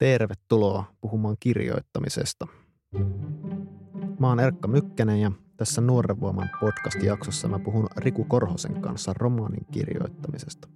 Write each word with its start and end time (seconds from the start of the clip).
Tervetuloa 0.00 0.84
puhumaan 1.00 1.36
kirjoittamisesta. 1.40 2.46
Mä 4.18 4.28
oon 4.28 4.40
Erkka 4.40 4.68
Mykkänen 4.68 5.20
ja 5.20 5.32
tässä 5.56 5.80
Nuoren 5.80 6.20
Voiman 6.20 6.50
podcast-jaksossa 6.60 7.48
mä 7.48 7.58
puhun 7.58 7.88
Riku 7.96 8.24
Korhosen 8.24 8.80
kanssa 8.82 9.12
romaanin 9.16 9.66
kirjoittamisesta. 9.72 10.68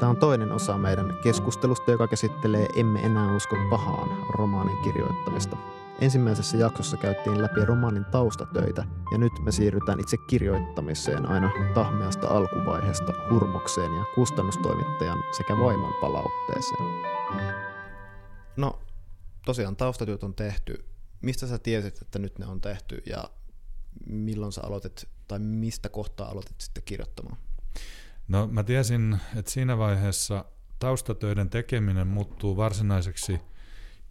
Tämä 0.00 0.10
on 0.10 0.16
toinen 0.16 0.52
osa 0.52 0.78
meidän 0.78 1.14
keskustelusta, 1.22 1.90
joka 1.90 2.08
käsittelee 2.08 2.66
Emme 2.76 3.00
enää 3.00 3.36
usko 3.36 3.56
pahaan 3.70 4.08
romaanin 4.38 4.78
kirjoittamista. 4.84 5.56
Ensimmäisessä 6.00 6.56
jaksossa 6.56 6.96
käytiin 6.96 7.42
läpi 7.42 7.64
romaanin 7.64 8.04
taustatöitä 8.04 8.84
ja 9.12 9.18
nyt 9.18 9.32
me 9.44 9.52
siirrytään 9.52 10.00
itse 10.00 10.16
kirjoittamiseen 10.16 11.26
aina 11.26 11.50
tahmeasta 11.74 12.28
alkuvaiheesta 12.28 13.12
hurmokseen 13.30 13.94
ja 13.94 14.04
kustannustoimittajan 14.14 15.18
sekä 15.36 15.58
vaimon 15.58 15.92
palautteeseen. 16.00 16.84
No, 18.56 18.78
tosiaan 19.44 19.76
taustatyöt 19.76 20.22
on 20.22 20.34
tehty. 20.34 20.84
Mistä 21.22 21.46
sä 21.46 21.58
tiesit, 21.58 22.02
että 22.02 22.18
nyt 22.18 22.38
ne 22.38 22.46
on 22.46 22.60
tehty 22.60 23.02
ja 23.06 23.30
milloin 24.06 24.52
sä 24.52 24.60
aloitit 24.64 25.08
tai 25.28 25.38
mistä 25.38 25.88
kohtaa 25.88 26.30
aloitit 26.30 26.60
sitten 26.60 26.82
kirjoittamaan? 26.82 27.36
No 28.28 28.46
mä 28.46 28.64
tiesin, 28.64 29.20
että 29.36 29.50
siinä 29.50 29.78
vaiheessa 29.78 30.44
taustatöiden 30.78 31.50
tekeminen 31.50 32.06
muuttuu 32.06 32.56
varsinaiseksi 32.56 33.40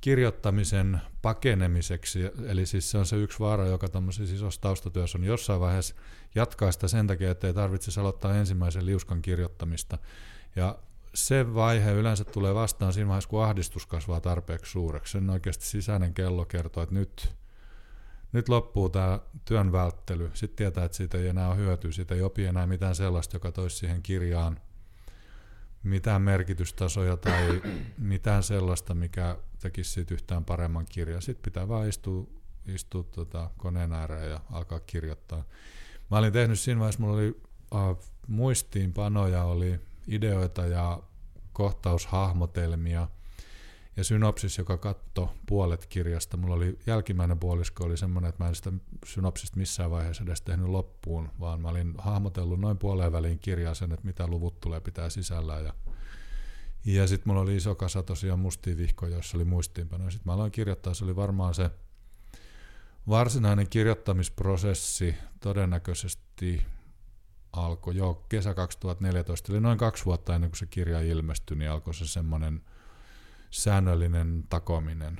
kirjoittamisen 0.02 1.02
pakenemiseksi, 1.22 2.20
eli 2.48 2.66
siis 2.66 2.92
se 2.92 2.98
on 2.98 3.06
se 3.06 3.16
yksi 3.16 3.40
vaara, 3.40 3.68
joka 3.68 3.90
tämmöisessä 3.90 4.36
isossa 4.36 4.62
taustatyössä 4.62 5.18
on 5.18 5.24
jossain 5.24 5.60
vaiheessa 5.60 5.96
jatkaa 6.36 6.72
sitä 6.72 6.88
sen 6.88 7.08
takia, 7.08 7.32
että 7.32 7.48
ei 7.48 7.54
tarvitse 7.54 8.02
aloittaa 8.02 8.36
ensimmäisen 8.36 8.86
liuskan 8.86 9.22
kirjoittamista. 9.22 9.98
Ja 10.56 10.80
se 11.14 11.54
vaihe 11.54 11.92
yleensä 11.92 12.26
tulee 12.26 12.54
vastaan 12.54 12.94
siinä 12.94 13.08
vaiheessa, 13.08 13.30
kun 13.30 13.44
ahdistus 13.44 13.86
kasvaa 13.86 14.22
tarpeeksi 14.22 14.72
suureksi. 14.72 15.12
Sen 15.12 15.30
oikeasti 15.30 15.66
sisäinen 15.66 16.14
kello 16.14 16.46
kertoo, 16.46 16.84
että 16.84 16.96
nyt, 16.96 17.36
nyt 18.32 18.50
loppuu 18.50 18.90
tämä 18.90 19.20
työn 19.46 19.72
välttely. 19.72 20.32
Sitten 20.34 20.58
tietää, 20.58 20.86
että 20.86 20.98
siitä 20.98 21.18
ei 21.18 21.28
enää 21.28 21.50
ole 21.50 21.58
hyötyä, 21.58 21.92
siitä 21.92 22.16
ei 22.16 22.22
opi 22.22 22.46
enää 22.46 22.68
mitään 22.68 22.96
sellaista, 22.96 23.36
joka 23.36 23.52
toisi 23.52 23.78
siihen 23.78 24.04
kirjaan 24.04 24.60
mitään 25.84 26.22
merkitystasoja 26.22 27.18
tai 27.18 27.62
mitään 27.98 28.44
sellaista, 28.44 28.96
mikä 28.96 29.38
tekisi 29.62 29.92
siitä 29.92 30.14
yhtään 30.14 30.46
paremman 30.46 30.86
kirjan. 30.86 31.22
Sitten 31.22 31.44
pitää 31.44 31.68
vaan 31.68 31.88
istua, 31.88 32.28
istua 32.68 33.04
tota 33.04 33.50
koneen 33.58 33.94
ääreen 33.94 34.30
ja 34.30 34.40
alkaa 34.52 34.80
kirjoittaa. 34.80 35.44
Mä 36.12 36.18
olin 36.18 36.34
tehnyt 36.34 36.60
siinä 36.60 36.80
vaiheessa, 36.80 37.02
mulla 37.02 37.16
oli 37.16 37.42
uh, 37.72 38.04
muistiinpanoja, 38.28 39.44
oli 39.44 39.80
ideoita 40.10 40.66
ja 40.66 41.04
kohtaushahmotelmia 41.54 43.08
ja 43.98 44.04
synopsis, 44.04 44.58
joka 44.58 44.78
katto 44.78 45.34
puolet 45.46 45.86
kirjasta. 45.86 46.38
Mulla 46.38 46.56
oli 46.56 46.80
jälkimmäinen 46.86 47.40
puolisko 47.40 47.84
oli 47.84 47.98
semmoinen, 47.98 48.30
että 48.30 48.44
mä 48.44 48.48
en 48.48 48.56
sitä 48.56 48.72
synopsista 49.06 49.58
missään 49.58 49.92
vaiheessa 49.92 50.24
edes 50.24 50.42
tehnyt 50.42 50.68
loppuun, 50.68 51.30
vaan 51.40 51.62
mä 51.62 51.68
olin 51.68 51.94
hahmotellut 51.98 52.60
noin 52.60 52.78
puoleen 52.78 53.12
väliin 53.12 53.40
kirjaa 53.40 53.74
sen, 53.74 53.92
että 53.92 54.06
mitä 54.06 54.28
luvut 54.28 54.60
tulee 54.60 54.80
pitää 54.80 55.10
sisällä 55.10 55.60
ja 55.60 55.74
ja 56.86 57.08
sitten 57.08 57.30
mulla 57.30 57.42
oli 57.42 57.56
iso 57.56 57.76
kasa 57.76 58.04
tosiaan 58.04 58.40
mustia 58.40 58.78
vihkoja, 58.78 59.14
joissa 59.14 59.38
oli 59.38 59.46
muistiinpanoja. 59.46 60.12
Sitten 60.12 60.30
mä 60.30 60.34
aloin 60.34 60.52
kirjoittaa, 60.52 60.94
se 60.94 61.04
oli 61.04 61.16
varmaan 61.16 61.54
se 61.54 61.70
varsinainen 63.10 63.70
kirjoittamisprosessi 63.70 65.16
todennäköisesti 65.40 66.66
alkoi 67.54 67.96
jo 67.96 68.26
kesä 68.30 68.54
2014, 68.54 69.52
eli 69.52 69.62
noin 69.62 69.78
kaksi 69.78 70.06
vuotta 70.06 70.36
ennen 70.36 70.50
kuin 70.50 70.58
se 70.60 70.66
kirja 70.66 71.02
ilmestyi, 71.02 71.58
niin 71.58 71.72
alkoi 71.72 71.94
se 71.94 72.08
semmoinen 72.08 72.62
säännöllinen 73.52 74.44
takominen. 74.50 75.20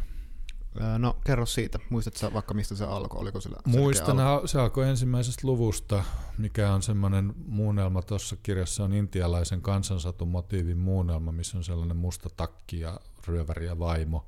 No 0.98 1.18
kerro 1.26 1.46
siitä. 1.46 1.80
Muistatko 1.90 2.34
vaikka 2.34 2.54
mistä 2.54 2.76
se 2.76 2.86
alkoi? 2.86 3.22
Oliko 3.22 3.42
sillä 3.42 3.58
Muistan, 3.66 4.20
alku? 4.20 4.48
se 4.48 4.60
alkoi 4.60 4.90
ensimmäisestä 4.90 5.48
luvusta, 5.48 6.04
mikä 6.38 6.74
on 6.74 6.82
semmoinen 6.82 7.34
muunnelma 7.46 8.02
tuossa 8.02 8.36
kirjassa 8.44 8.84
on 8.84 8.94
intialaisen 8.94 9.62
kansansatun 9.62 10.28
motiivin 10.28 10.78
muunnelma, 10.78 11.32
missä 11.32 11.58
on 11.58 11.64
sellainen 11.64 11.98
musta 11.98 12.30
takki 12.38 12.80
ja 12.80 13.00
ryöväri 13.28 13.66
ja 13.66 13.80
vaimo, 13.80 14.26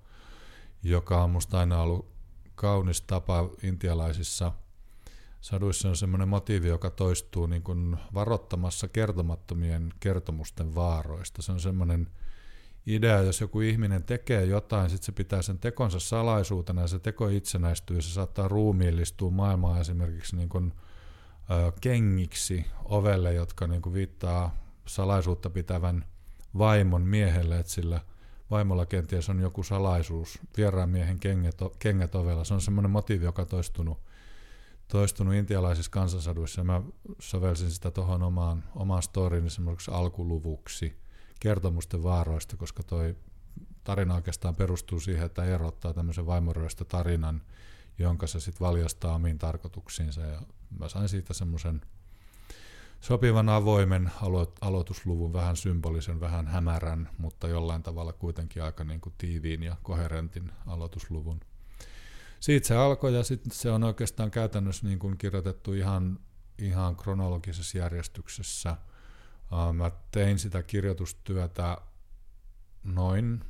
joka 0.84 1.24
on 1.24 1.30
musta 1.30 1.60
aina 1.60 1.82
ollut 1.82 2.12
kaunis 2.56 3.02
tapa 3.02 3.50
intialaisissa 3.64 4.52
saduissa 5.42 5.90
on 5.90 5.96
semmoinen 5.96 6.28
motiivi, 6.28 6.68
joka 6.68 6.90
toistuu 6.90 7.46
niin 7.46 7.64
kuin 7.64 7.98
varoittamassa 8.14 8.88
kertomattomien 8.88 9.94
kertomusten 10.00 10.76
vaaroista. 10.76 11.42
Se 11.42 11.52
on 11.52 11.60
semmoinen 11.60 12.08
idea, 12.86 13.22
jos 13.22 13.42
joku 13.42 13.62
ihminen 13.62 14.04
tekee 14.04 14.46
jotain, 14.46 14.90
sitten 14.90 15.06
se 15.06 15.12
pitää 15.12 15.42
sen 15.42 15.60
tekonsa 15.60 16.00
salaisuutena 16.00 16.82
ja 16.82 16.88
se 16.88 17.00
teko 17.00 17.28
itsenäistyy 17.28 18.02
se 18.02 18.10
saattaa 18.10 18.48
ruumiillistua 18.48 19.32
maailmaan 19.32 19.82
esimerkiksi 19.82 20.36
niin 20.36 20.50
kuin, 20.50 20.74
ö, 21.52 21.72
kengiksi 21.82 22.66
ovelle, 22.86 23.34
jotka 23.34 23.68
niin 23.68 23.82
kuin 23.82 23.94
viittaa 23.94 24.56
salaisuutta 24.86 25.50
pitävän 25.50 26.06
vaimon 26.58 27.02
miehelle, 27.02 27.60
että 27.60 27.72
sillä 27.72 28.00
vaimolla 28.52 28.86
kenties 28.86 29.30
on 29.30 29.40
joku 29.40 29.64
salaisuus, 29.64 30.40
vieraan 30.58 30.90
miehen 30.90 31.20
kengät, 31.20 31.58
kengät 31.80 32.16
ovella. 32.16 32.44
Se 32.44 32.54
on 32.54 32.62
semmoinen 32.62 32.92
motiivi, 32.92 33.26
joka 33.26 33.42
on 33.42 33.48
toistunut, 33.48 33.98
toistunut 34.92 35.34
intialaisissa 35.34 35.92
kansansaduissa. 35.92 36.64
Mä 36.64 36.82
sovelsin 37.20 37.72
sitä 37.72 37.92
tuohon 37.92 38.24
omaan, 38.24 38.64
omaan 38.76 39.04
storiin 39.04 39.46
esimerkiksi 39.46 39.92
alkuluvuksi– 39.92 40.98
kertomusten 41.42 42.04
vaaroista, 42.04 42.58
koska 42.58 42.84
toi 42.84 43.16
tarina 43.84 44.16
oikeastaan 44.16 44.56
perustuu 44.56 45.00
siihen, 45.00 45.26
että 45.26 45.44
erottaa 45.44 45.94
tämmöisen 45.94 46.26
vaimoröistä 46.26 46.86
tarinan, 46.86 47.42
jonka 48.00 48.28
se 48.28 48.40
sitten 48.40 48.68
valjastaa 48.68 49.16
omiin 49.16 49.38
tarkoituksiinsa. 49.38 50.22
Ja 50.22 50.42
mä 50.80 50.90
sain 50.90 51.10
siitä 51.10 51.34
semmoisen 51.34 51.82
sopivan 53.00 53.50
avoimen 53.50 54.12
alo- 54.22 54.54
aloitusluvun, 54.62 55.34
vähän 55.34 55.58
symbolisen, 55.58 56.20
vähän 56.20 56.48
hämärän, 56.48 57.10
mutta 57.18 57.48
jollain 57.48 57.84
tavalla 57.84 58.14
kuitenkin 58.14 58.64
aika 58.64 58.84
niin 58.84 59.02
kuin 59.02 59.16
tiiviin 59.18 59.64
ja 59.64 59.76
koherentin 59.84 60.52
aloitusluvun. 60.68 61.40
Siitä 62.42 62.68
se 62.68 62.76
alkoi 62.76 63.16
ja 63.16 63.24
sitten 63.24 63.52
se 63.52 63.72
on 63.72 63.84
oikeastaan 63.84 64.32
käytännössä 64.32 64.88
niin 64.88 65.00
kuin 65.00 65.18
kirjoitettu 65.18 65.74
ihan, 65.74 66.20
ihan 66.58 66.96
kronologisessa 66.96 67.78
järjestyksessä– 67.78 68.78
Mä 69.74 69.92
tein 70.12 70.40
sitä 70.40 70.64
kirjoitustyötä 70.64 71.78
noin, 72.84 73.44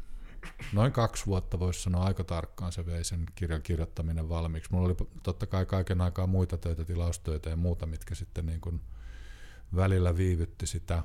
noin 0.74 0.92
kaksi 0.92 1.26
vuotta, 1.26 1.60
voisi 1.60 1.82
sanoa 1.82 2.04
aika 2.04 2.24
tarkkaan 2.24 2.72
se 2.72 2.86
vei 2.86 3.04
sen 3.04 3.26
kirjan 3.36 3.62
kirjoittaminen 3.62 4.30
valmiiksi. 4.30 4.72
Mulla 4.72 4.88
oli 4.88 4.96
totta 5.24 5.46
kai 5.46 5.66
kaiken 5.66 6.02
aikaa 6.02 6.28
muita 6.28 6.58
töitä, 6.58 6.86
tilaustöitä 6.86 7.50
ja 7.50 7.56
muuta, 7.56 7.86
mitkä 7.86 8.16
sitten 8.16 8.46
niin 8.46 8.62
kuin 8.62 8.82
välillä 9.76 10.18
viivytti 10.18 10.68
sitä. 10.68 11.04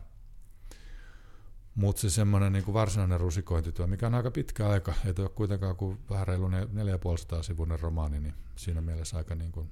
Mutta 1.77 2.01
se 2.01 2.11
semmoinen 2.11 2.53
niin 2.53 2.73
varsinainen 2.73 3.21
rusikointityö, 3.21 3.87
mikä 3.87 4.07
on 4.07 4.15
aika 4.15 4.31
pitkä 4.31 4.69
aika, 4.69 4.95
ei 5.05 5.13
ole 5.19 5.29
kuitenkaan 5.29 5.77
kuin 5.77 5.99
vähän 6.11 6.27
reilu 6.27 6.49
4500 6.49 7.43
sivuinen 7.43 7.81
romaani, 7.81 8.21
niin 8.21 8.35
siinä 8.57 8.81
mielessä 8.81 9.17
aika 9.17 9.35
niin 9.35 9.53
kuin 9.53 9.71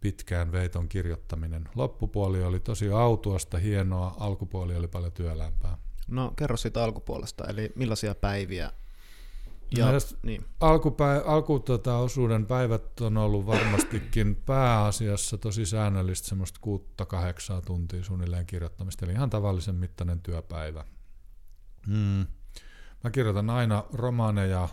pitkään 0.00 0.52
veiton 0.52 0.88
kirjoittaminen. 0.88 1.68
Loppupuoli 1.74 2.42
oli 2.42 2.60
tosi 2.60 2.90
autuasta, 2.90 3.58
hienoa, 3.58 4.16
alkupuoli 4.18 4.76
oli 4.76 4.88
paljon 4.88 5.12
työlämpää. 5.12 5.78
No 6.08 6.32
kerro 6.36 6.56
siitä 6.56 6.84
alkupuolesta, 6.84 7.44
eli 7.44 7.72
millaisia 7.74 8.14
päiviä? 8.14 8.72
Ja, 9.76 9.92
no, 9.92 9.98
niin. 10.22 10.44
alkupä, 10.60 11.22
alku 11.26 11.60
tota, 11.60 11.96
osuuden 11.96 12.46
päivät 12.46 13.00
on 13.00 13.16
ollut 13.16 13.46
varmastikin 13.46 14.36
pääasiassa 14.46 15.38
tosi 15.38 15.66
säännöllistä, 15.66 16.28
semmoista 16.28 16.58
kuutta 16.62 17.06
kahdeksaa 17.06 17.60
tuntia 17.60 18.04
suunnilleen 18.04 18.46
kirjoittamista, 18.46 19.04
eli 19.04 19.12
ihan 19.12 19.30
tavallisen 19.30 19.74
mittainen 19.74 20.20
työpäivä. 20.20 20.84
Hmm. 21.88 22.26
Mä 23.04 23.10
kirjoitan 23.12 23.50
aina 23.50 23.84
romaaneja 23.92 24.68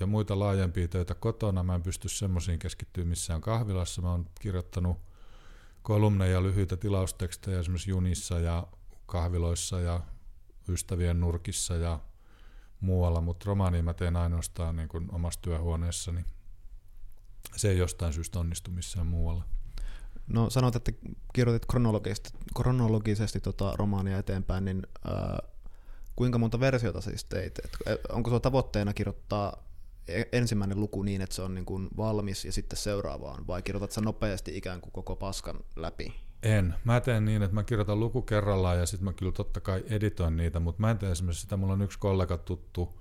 ja 0.00 0.06
muita 0.06 0.38
laajempia 0.38 0.88
töitä 0.88 1.14
kotona. 1.14 1.62
Mä 1.62 1.74
en 1.74 1.82
pysty 1.82 2.08
semmoisiin 2.08 2.58
keskittyä 2.58 3.04
missään 3.04 3.40
kahvilassa. 3.40 4.02
Mä 4.02 4.10
oon 4.10 4.26
kirjoittanut 4.40 4.98
kolumneja, 5.82 6.42
lyhyitä 6.42 6.76
tilaustekstejä 6.76 7.60
esimerkiksi 7.60 7.90
junissa 7.90 8.38
ja 8.38 8.66
kahviloissa 9.06 9.80
ja 9.80 10.00
ystävien 10.68 11.20
nurkissa 11.20 11.76
ja 11.76 12.00
muualla, 12.80 13.20
mutta 13.20 13.44
romaania 13.46 13.82
mä 13.82 13.94
teen 13.94 14.16
ainoastaan 14.16 14.76
niin 14.76 14.88
kuin 14.88 15.14
omassa 15.14 15.40
työhuoneessani. 15.42 16.24
Se 17.56 17.70
ei 17.70 17.78
jostain 17.78 18.12
syystä 18.12 18.40
onnistu 18.40 18.70
missään 18.70 19.06
muualla. 19.06 19.44
No 20.26 20.50
sanoit, 20.50 20.76
että 20.76 20.92
kirjoitit 21.32 21.66
kronologisesti, 21.66 22.30
kronologisesti 22.56 23.40
tota 23.40 23.72
romaania 23.76 24.18
eteenpäin, 24.18 24.64
niin 24.64 24.82
äh, 25.06 25.49
kuinka 26.20 26.38
monta 26.38 26.60
versiota 26.60 27.00
siis 27.00 27.24
teit? 27.24 27.58
Et, 27.58 28.00
onko 28.12 28.30
sulla 28.30 28.40
tavoitteena 28.40 28.94
kirjoittaa 28.94 29.64
E- 30.08 30.22
ensimmäinen 30.32 30.80
luku 30.80 31.02
niin, 31.02 31.20
että 31.20 31.34
se 31.34 31.42
on 31.42 31.54
niin 31.54 31.64
kuin 31.64 31.88
valmis 31.96 32.44
ja 32.44 32.52
sitten 32.52 32.76
seuraavaan, 32.76 33.46
vai 33.46 33.62
kirjoitat 33.62 33.92
sä 33.92 34.00
nopeasti 34.00 34.56
ikään 34.56 34.80
kuin 34.80 34.92
koko 34.92 35.16
paskan 35.16 35.60
läpi? 35.76 36.14
En. 36.42 36.74
Mä 36.84 37.00
teen 37.00 37.24
niin, 37.24 37.42
että 37.42 37.54
mä 37.54 37.64
kirjoitan 37.64 38.00
luku 38.00 38.22
kerrallaan 38.22 38.78
ja 38.78 38.86
sitten 38.86 39.04
mä 39.04 39.12
kyllä 39.12 39.32
totta 39.32 39.60
kai 39.60 39.84
editoin 39.88 40.36
niitä, 40.36 40.60
mutta 40.60 40.80
mä 40.80 40.90
en 40.90 40.98
tee 40.98 41.10
esimerkiksi 41.10 41.42
sitä. 41.42 41.56
Mulla 41.56 41.72
on 41.72 41.82
yksi 41.82 41.98
kollega 41.98 42.38
tuttu, 42.38 43.00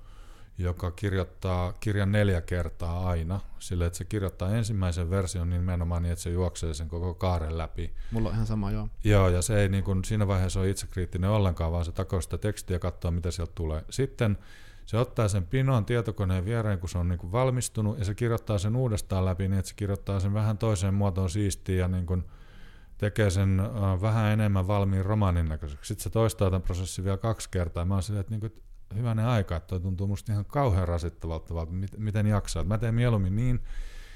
joka 0.59 0.91
kirjoittaa 0.91 1.73
kirjan 1.73 2.11
neljä 2.11 2.41
kertaa 2.41 3.09
aina, 3.09 3.39
sillä 3.59 3.85
että 3.85 3.97
se 3.97 4.05
kirjoittaa 4.05 4.55
ensimmäisen 4.55 5.09
version 5.09 5.49
nimenomaan 5.49 6.03
niin, 6.03 6.11
että 6.11 6.23
se 6.23 6.29
juoksee 6.29 6.73
sen 6.73 6.87
koko 6.87 7.13
kaaren 7.13 7.57
läpi. 7.57 7.93
Mulla 8.11 8.29
on 8.29 8.35
ihan 8.35 8.47
sama, 8.47 8.71
joo. 8.71 8.89
Joo, 9.03 9.29
ja 9.29 9.41
se 9.41 9.61
ei 9.61 9.69
niin 9.69 9.83
kuin, 9.83 10.05
siinä 10.05 10.27
vaiheessa 10.27 10.59
ole 10.59 10.69
itsekriittinen 10.69 11.29
ollenkaan, 11.29 11.71
vaan 11.71 11.85
se 11.85 11.91
takaa 11.91 12.21
sitä 12.21 12.37
tekstiä 12.37 12.75
ja 12.75 12.79
katsoo, 12.79 13.11
mitä 13.11 13.31
sieltä 13.31 13.51
tulee. 13.55 13.83
Sitten 13.89 14.37
se 14.85 14.97
ottaa 14.97 15.27
sen 15.27 15.47
pinoon 15.47 15.85
tietokoneen 15.85 16.45
viereen, 16.45 16.79
kun 16.79 16.89
se 16.89 16.97
on 16.97 17.09
niin 17.09 17.19
kuin 17.19 17.31
valmistunut, 17.31 17.99
ja 17.99 18.05
se 18.05 18.15
kirjoittaa 18.15 18.57
sen 18.57 18.75
uudestaan 18.75 19.25
läpi 19.25 19.47
niin, 19.47 19.59
että 19.59 19.69
se 19.69 19.75
kirjoittaa 19.75 20.19
sen 20.19 20.33
vähän 20.33 20.57
toiseen 20.57 20.93
muotoon 20.93 21.29
siistiä 21.29 21.75
ja 21.75 21.87
niin 21.87 22.05
kuin 22.05 22.23
tekee 22.97 23.29
sen 23.29 23.61
uh, 23.61 24.01
vähän 24.01 24.31
enemmän 24.31 24.67
valmiin 24.67 25.05
romaanin 25.05 25.49
näköiseksi. 25.49 25.87
Sitten 25.87 26.03
se 26.03 26.09
toistaa 26.09 26.49
tämän 26.49 26.61
prosessin 26.61 27.05
vielä 27.05 27.17
kaksi 27.17 27.49
kertaa. 27.49 27.85
Mä 27.85 27.93
oon 27.93 28.03
silleen, 28.03 28.21
että, 28.21 28.31
niin 28.31 28.39
kuin, 28.39 28.51
että 28.51 28.61
hyvänen 28.95 29.25
aika, 29.25 29.55
että 29.55 29.67
toi 29.67 29.79
tuntuu 29.79 30.07
musta 30.07 30.31
ihan 30.31 30.45
kauhean 30.45 30.87
rasittavalta, 30.87 31.53
miten 31.97 32.27
jaksaa. 32.27 32.63
Mä 32.63 32.77
teen 32.77 32.95
mieluummin 32.95 33.35
niin, 33.35 33.59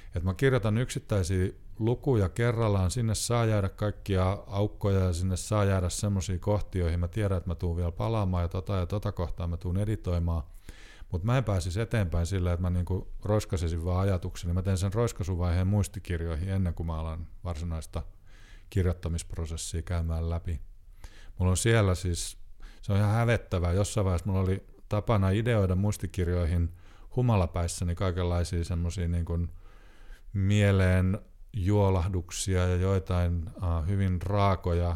että 0.06 0.30
mä 0.30 0.34
kirjoitan 0.34 0.78
yksittäisiä 0.78 1.52
lukuja 1.80 2.30
kerrallaan, 2.30 2.92
sinne 2.92 3.16
saa 3.16 3.46
jäädä 3.46 3.70
kaikkia 3.70 4.38
aukkoja 4.48 5.00
ja 5.00 5.14
sinne 5.14 5.38
saa 5.38 5.66
jäädä 5.66 5.90
semmoisia 5.90 6.40
kohtia, 6.40 6.82
joihin 6.82 7.00
mä 7.00 7.08
tiedän, 7.08 7.38
että 7.38 7.50
mä 7.50 7.56
tuun 7.56 7.78
vielä 7.78 7.92
palaamaan 7.92 8.44
ja 8.44 8.48
tota 8.48 8.76
ja 8.76 8.86
tota 8.86 9.12
kohtaa 9.12 9.48
mä 9.48 9.58
tuun 9.58 9.78
editoimaan. 9.78 10.44
Mutta 11.12 11.26
mä 11.26 11.38
en 11.38 11.44
pääsisi 11.44 11.82
eteenpäin 11.82 12.26
sillä, 12.26 12.54
että 12.54 12.62
mä 12.62 12.70
niinku 12.70 13.08
roiskasisin 13.24 13.86
vaan 13.86 14.00
ajatukseni. 14.00 14.54
Mä 14.54 14.62
teen 14.62 14.78
sen 14.78 14.94
roiskasuvaiheen 14.94 15.68
muistikirjoihin 15.68 16.50
ennen 16.50 16.74
kuin 16.74 16.88
mä 16.88 17.00
alan 17.00 17.28
varsinaista 17.44 18.04
kirjoittamisprosessia 18.70 19.82
käymään 19.82 20.30
läpi. 20.30 20.62
Mulla 21.38 21.52
on 21.52 21.58
siellä 21.58 21.96
siis, 21.96 22.38
se 22.84 22.94
on 22.94 23.00
ihan 23.00 23.12
hävettävää. 23.12 23.74
Jossain 23.74 24.06
vaiheessa 24.06 24.28
mulla 24.28 24.42
oli 24.42 24.64
tapana 24.90 25.30
ideoida 25.30 25.76
muistikirjoihin 25.76 26.70
humalapäissäni 27.16 27.96
kaikenlaisia 27.96 28.64
semmoisia 28.64 29.08
niin 29.08 29.52
mieleen 30.34 31.20
juolahduksia 31.54 32.68
ja 32.68 32.76
joitain 32.76 33.50
uh, 33.56 33.88
hyvin 33.88 34.22
raakoja 34.22 34.96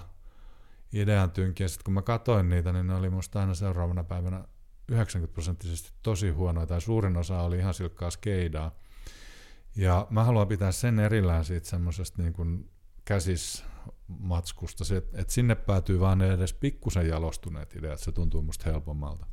idean 0.93 1.31
tynkiä. 1.31 1.67
Sitten 1.67 1.83
kun 1.83 1.93
mä 1.93 2.01
katoin 2.01 2.49
niitä, 2.49 2.73
niin 2.73 2.87
ne 2.87 2.95
oli 2.95 3.09
musta 3.09 3.39
aina 3.39 3.53
seuraavana 3.53 4.03
päivänä 4.03 4.43
90 4.87 5.33
prosenttisesti 5.33 5.91
tosi 6.03 6.29
huonoja, 6.29 6.67
tai 6.67 6.81
suurin 6.81 7.17
osa 7.17 7.41
oli 7.41 7.57
ihan 7.57 7.73
silkkaa 7.73 8.11
skeidaa. 8.11 8.71
Ja 9.75 10.07
mä 10.09 10.23
haluan 10.23 10.47
pitää 10.47 10.71
sen 10.71 10.99
erillään 10.99 11.45
siitä 11.45 11.67
semmoisesta 11.67 12.21
niin 12.21 12.33
kuin 12.33 12.69
käsismatskusta, 14.27 14.85
se, 14.85 14.97
että 14.97 15.33
sinne 15.33 15.55
päätyy 15.55 15.99
vaan 15.99 16.17
ne 16.17 16.33
edes 16.33 16.53
pikkusen 16.53 17.07
jalostuneet 17.07 17.75
ideat, 17.75 17.99
se 17.99 18.11
tuntuu 18.11 18.41
musta 18.41 18.69
helpommalta. 18.71 19.25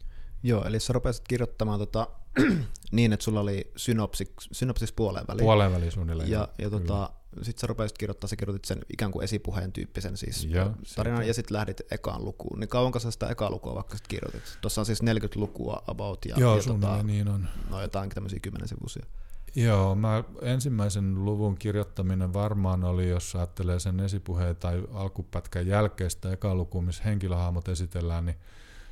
Joo, 0.43 0.65
eli 0.65 0.81
sä 0.81 0.93
rupesit 0.93 1.29
kirjoittamaan 1.29 1.79
tota, 1.79 2.09
niin, 2.93 3.13
että 3.13 3.25
sulla 3.25 3.41
oli 3.41 3.73
synopsis, 3.77 4.33
synopsis 4.53 4.93
puoleen 4.93 5.27
väliin. 5.29 5.45
Puoleen 5.45 5.73
väliin 5.73 5.93
suunnilleen. 5.93 6.31
Ja, 6.31 6.49
ja 6.59 6.71
tota, 6.71 7.11
sitten 7.43 7.61
sä 7.61 7.67
rupesit 7.67 7.99
kirjoittaa, 7.99 8.29
sä 8.29 8.37
kirjoitit 8.37 8.65
sen 8.65 8.79
ikään 8.93 9.13
kuin 9.13 9.25
esipuheen 9.25 9.73
tyyppisen 9.73 10.17
siis 10.17 10.45
ja, 10.45 10.71
tarinan, 10.97 11.19
siitä. 11.19 11.31
ja 11.31 11.35
sitten 11.35 11.57
lähdit 11.57 11.81
ekaan 11.91 12.25
lukuun. 12.25 12.61
Niin 12.61 12.69
kauanko 12.69 12.99
sä 12.99 13.11
sitä 13.11 13.29
ekaa 13.29 13.51
lukua 13.51 13.75
vaikka 13.75 13.97
sit 13.97 14.09
kirjoitit? 14.09 14.59
Tuossa 14.61 14.81
on 14.81 14.87
siis 14.87 15.03
40 15.03 15.41
lukua 15.41 15.83
about, 15.87 16.25
ja, 16.25 16.37
Joo, 16.39 16.57
ja 16.57 16.63
tota, 16.63 17.03
niin 17.03 17.29
on. 17.29 17.49
No 17.71 17.83
jotain 17.83 18.11
tämmöisiä 18.11 18.41
kymmenen 18.41 18.69
sivuisia. 18.69 19.07
Joo, 19.57 19.95
mä 19.95 20.25
ensimmäisen 20.43 21.25
luvun 21.25 21.59
kirjoittaminen 21.59 22.33
varmaan 22.33 22.85
oli, 22.85 23.09
jos 23.09 23.37
ajattelee 23.37 23.81
sen 23.81 24.01
esipuheen 24.01 24.57
tai 24.57 24.83
alkupätkän 24.93 25.67
jälkeistä 25.67 26.33
eka 26.33 26.55
luku, 26.55 26.83
missä 26.83 27.05
henkilöhahmot 27.05 27.69
esitellään, 27.69 28.27
niin 28.27 28.37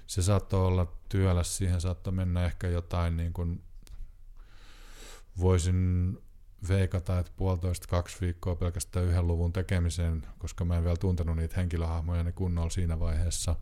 se 0.06 0.22
saattoi 0.22 0.66
olla 0.66 0.86
työläs, 1.08 1.56
siihen 1.56 1.80
saattoi 1.80 2.12
mennä 2.12 2.44
ehkä 2.44 2.68
jotain 2.68 3.16
niin 3.16 3.32
kuin 3.32 3.62
voisin 5.40 6.18
veikata, 6.68 7.18
että 7.18 7.32
puolitoista 7.36 7.88
kaksi 7.88 8.20
viikkoa 8.20 8.56
pelkästään 8.56 9.06
yhden 9.06 9.26
luvun 9.26 9.52
tekemiseen, 9.52 10.26
koska 10.38 10.64
mä 10.64 10.76
en 10.76 10.84
vielä 10.84 10.96
tuntenut 10.96 11.36
niitä 11.36 11.56
henkilöhahmoja 11.56 12.22
ne 12.22 12.32
kunnolla 12.32 12.70
siinä 12.70 13.00
vaiheessa. 13.00 13.56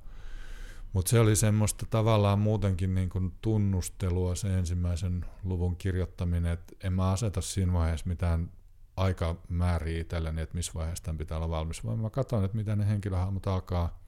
Mutta 0.93 1.11
se 1.11 1.21
oli 1.21 1.37
semmoista 1.37 1.87
tavallaan 1.91 2.39
muutenkin 2.39 2.95
niin 2.95 3.09
kuin 3.09 3.33
tunnustelua 3.41 4.35
se 4.35 4.59
ensimmäisen 4.59 5.27
luvun 5.45 5.77
kirjoittaminen, 5.77 6.53
että 6.53 6.75
en 6.85 6.93
mä 6.93 7.11
aseta 7.11 7.41
siinä 7.41 7.73
vaiheessa 7.73 8.07
mitään 8.07 8.53
aikamääriä 8.97 10.01
itselleni, 10.01 10.41
että 10.41 10.55
missä 10.55 10.73
vaiheessa 10.75 11.05
tämän 11.05 11.19
pitää 11.19 11.37
olla 11.37 11.51
valmis, 11.51 11.85
vaan 11.85 11.99
mä 11.99 12.11
katson, 12.11 12.45
että 12.45 12.57
miten 12.57 12.79
ne 12.79 12.89
henkilöhahmot 12.89 13.47
alkaa 13.47 13.99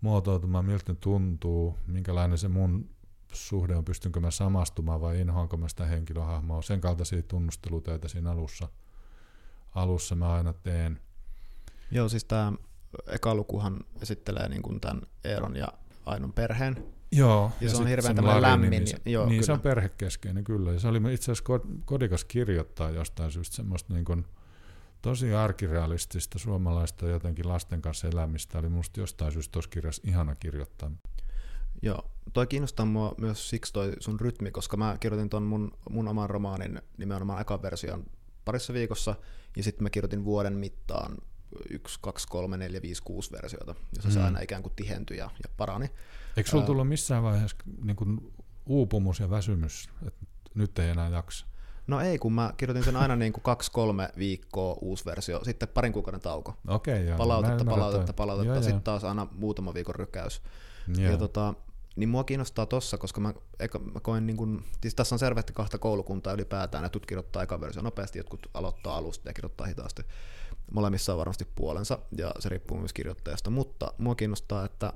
muotoutumaan, 0.00 0.64
miltä 0.64 0.92
ne 0.92 0.98
tuntuu, 1.00 1.78
minkälainen 1.86 2.38
se 2.38 2.48
mun 2.48 2.90
suhde 3.32 3.76
on, 3.76 3.84
pystynkö 3.84 4.20
mä 4.20 4.30
samastumaan 4.30 5.00
vai 5.00 5.20
inhoanko 5.20 5.56
mä 5.56 5.68
sitä 5.68 5.84
henkilöhahmoa. 5.84 6.62
Sen 6.62 6.80
kaltaisia 6.80 7.22
tunnustelutöitä 7.22 8.08
siinä 8.08 8.30
alussa, 8.30 8.68
alussa 9.74 10.14
mä 10.14 10.32
aina 10.32 10.52
teen. 10.52 11.00
Joo, 11.90 12.08
siis 12.08 12.24
tämä 12.24 12.52
eka 13.06 13.34
lukuhan 13.34 13.80
esittelee 14.02 14.48
niin 14.48 14.80
tämän 14.80 15.02
Eeron 15.24 15.56
ja 15.56 15.68
Ainon 16.06 16.32
perheen. 16.32 16.84
Joo. 17.12 17.52
Ja, 17.60 17.66
ja 17.66 17.70
se 17.70 17.76
on 17.76 17.86
hirveän 17.86 18.16
tämmöinen 18.16 18.42
lämmin. 18.42 18.70
Niin, 18.70 18.86
se, 18.86 18.96
joo, 19.06 19.24
niin, 19.24 19.30
kyllä. 19.30 19.46
se 19.46 19.52
on 19.52 19.60
perhekeskeinen, 19.60 20.44
kyllä. 20.44 20.72
Ja 20.72 20.80
se 20.80 20.88
oli 20.88 21.14
itse 21.14 21.32
asiassa 21.32 21.68
kodikas 21.84 22.24
kirjoittaa 22.24 22.90
jostain 22.90 23.30
syystä 23.30 23.56
semmoista 23.56 23.94
niin 23.94 24.04
kuin, 24.04 24.24
tosi 25.02 25.34
arkirealistista 25.34 26.38
suomalaista 26.38 27.08
jotenkin 27.08 27.48
lasten 27.48 27.82
kanssa 27.82 28.08
elämistä. 28.08 28.58
Oli 28.58 28.68
musta 28.68 29.00
jostain 29.00 29.32
syystä 29.32 29.52
tuossa 29.52 29.70
kirjassa 29.70 30.02
ihana 30.06 30.34
kirjoittaa. 30.34 30.90
Joo, 31.82 32.10
toi 32.32 32.46
kiinnostaa 32.46 32.86
mua 32.86 33.14
myös 33.20 33.50
siksi 33.50 33.72
toi 33.72 33.92
sun 34.00 34.20
rytmi, 34.20 34.50
koska 34.50 34.76
mä 34.76 34.96
kirjoitin 35.00 35.28
ton 35.30 35.42
mun, 35.42 35.72
mun 35.90 36.08
oman 36.08 36.30
romaanin 36.30 36.82
nimenomaan 36.98 37.40
eka 37.40 37.62
version 37.62 38.04
parissa 38.44 38.72
viikossa, 38.72 39.14
ja 39.56 39.62
sitten 39.62 39.82
mä 39.82 39.90
kirjoitin 39.90 40.24
vuoden 40.24 40.52
mittaan 40.52 41.16
yksi, 41.70 41.98
kaksi, 42.02 42.28
kolme, 42.28 42.56
neljä, 42.56 42.82
viisi, 42.82 43.02
kuusi 43.02 43.32
versiota, 43.32 43.74
jossa 43.96 44.08
mm. 44.08 44.12
se 44.12 44.22
aina 44.22 44.40
ikään 44.40 44.62
kuin 44.62 44.72
tihentyi 44.76 45.16
ja, 45.16 45.30
ja 45.42 45.48
parani. 45.56 45.90
Eikö 46.36 46.50
sulla 46.50 46.64
tullut 46.64 46.88
missään 46.88 47.22
vaiheessa 47.22 47.56
niin 47.82 47.96
kuin 47.96 48.32
uupumus 48.66 49.20
ja 49.20 49.30
väsymys, 49.30 49.88
että 50.06 50.26
nyt 50.54 50.78
ei 50.78 50.90
enää 50.90 51.08
jaksa? 51.08 51.46
No 51.86 52.00
ei, 52.00 52.18
kun 52.18 52.32
mä 52.32 52.54
kirjoitin 52.56 52.84
sen 52.84 52.96
aina 52.96 53.16
niin 53.16 53.32
kuin 53.32 53.42
kaksi-kolme 53.42 54.10
viikkoa 54.18 54.76
uusi 54.80 55.04
versio, 55.04 55.44
sitten 55.44 55.68
parin 55.68 55.92
kuukauden 55.92 56.20
tauko. 56.20 56.54
Okei, 56.68 56.94
okay, 56.94 57.06
joo. 57.06 57.18
Palautetta, 57.18 57.64
palautetta, 57.64 58.12
palautetta, 58.12 58.62
sitten 58.62 58.82
taas 58.82 59.04
aina 59.04 59.26
muutama 59.32 59.74
viikon 59.74 59.94
rykäys. 59.94 60.42
Joo. 60.96 61.12
Ja 61.12 61.18
tota, 61.18 61.54
niin 61.96 62.08
mua 62.08 62.24
kiinnostaa 62.24 62.66
tossa, 62.66 62.98
koska 62.98 63.20
mä, 63.20 63.34
eka, 63.60 63.78
mä 63.78 64.00
koen, 64.00 64.26
niin 64.26 64.36
kun, 64.36 64.64
siis 64.82 64.94
tässä 64.94 65.14
on 65.14 65.18
selvästi 65.18 65.52
kahta 65.52 65.78
koulukuntaa 65.78 66.32
ylipäätään, 66.32 66.84
jotkut 66.84 67.06
kirjoittaa 67.06 67.42
eka 67.42 67.60
versio 67.60 67.82
nopeasti, 67.82 68.18
jotkut 68.18 68.46
aloittaa 68.54 68.96
alusta 68.96 69.28
ja 69.28 69.34
kirjoittaa 69.34 69.66
hitaasti. 69.66 70.02
Molemmissa 70.72 71.12
on 71.12 71.18
varmasti 71.18 71.48
puolensa, 71.54 71.98
ja 72.18 72.30
se 72.38 72.48
riippuu 72.48 72.78
myös 72.78 72.92
kirjoittajasta, 72.92 73.50
mutta 73.50 73.92
mua 73.98 74.14
kiinnostaa, 74.14 74.64
että 74.64 74.92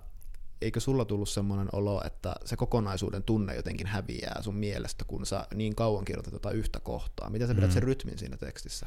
eikö 0.62 0.80
sulla 0.80 1.04
tullut 1.04 1.28
semmoinen 1.28 1.68
olo, 1.72 2.02
että 2.04 2.34
se 2.44 2.56
kokonaisuuden 2.56 3.22
tunne 3.22 3.56
jotenkin 3.56 3.86
häviää 3.86 4.42
sun 4.42 4.56
mielestä, 4.56 5.04
kun 5.04 5.26
sä 5.26 5.46
niin 5.54 5.74
kauan 5.74 6.04
kirjoitat 6.04 6.32
jotain 6.32 6.56
yhtä 6.56 6.80
kohtaa? 6.80 7.30
Miten 7.30 7.48
sä 7.48 7.54
pidät 7.54 7.70
mm. 7.70 7.74
sen 7.74 7.82
rytmin 7.82 8.18
siinä 8.18 8.36
tekstissä? 8.36 8.86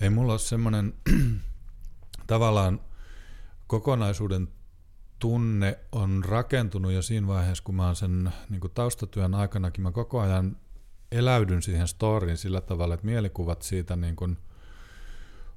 Ei 0.00 0.10
mulla 0.10 0.32
ole 0.32 0.38
semmoinen 0.38 0.94
tavallaan 2.26 2.80
kokonaisuuden 3.66 4.48
tunne 5.18 5.78
on 5.92 6.24
rakentunut 6.24 6.92
jo 6.92 7.02
siinä 7.02 7.26
vaiheessa, 7.26 7.64
kun 7.64 7.74
mä 7.74 7.86
oon 7.86 7.96
sen 7.96 8.32
niin 8.50 8.60
taustatyön 8.74 9.34
aikanakin, 9.34 9.82
mä 9.82 9.92
koko 9.92 10.20
ajan 10.20 10.56
eläydyn 11.12 11.62
siihen 11.62 11.88
storyin 11.88 12.36
sillä 12.36 12.60
tavalla, 12.60 12.94
että 12.94 13.06
mielikuvat 13.06 13.62
siitä 13.62 13.96
niin 13.96 14.16
kuin, 14.16 14.38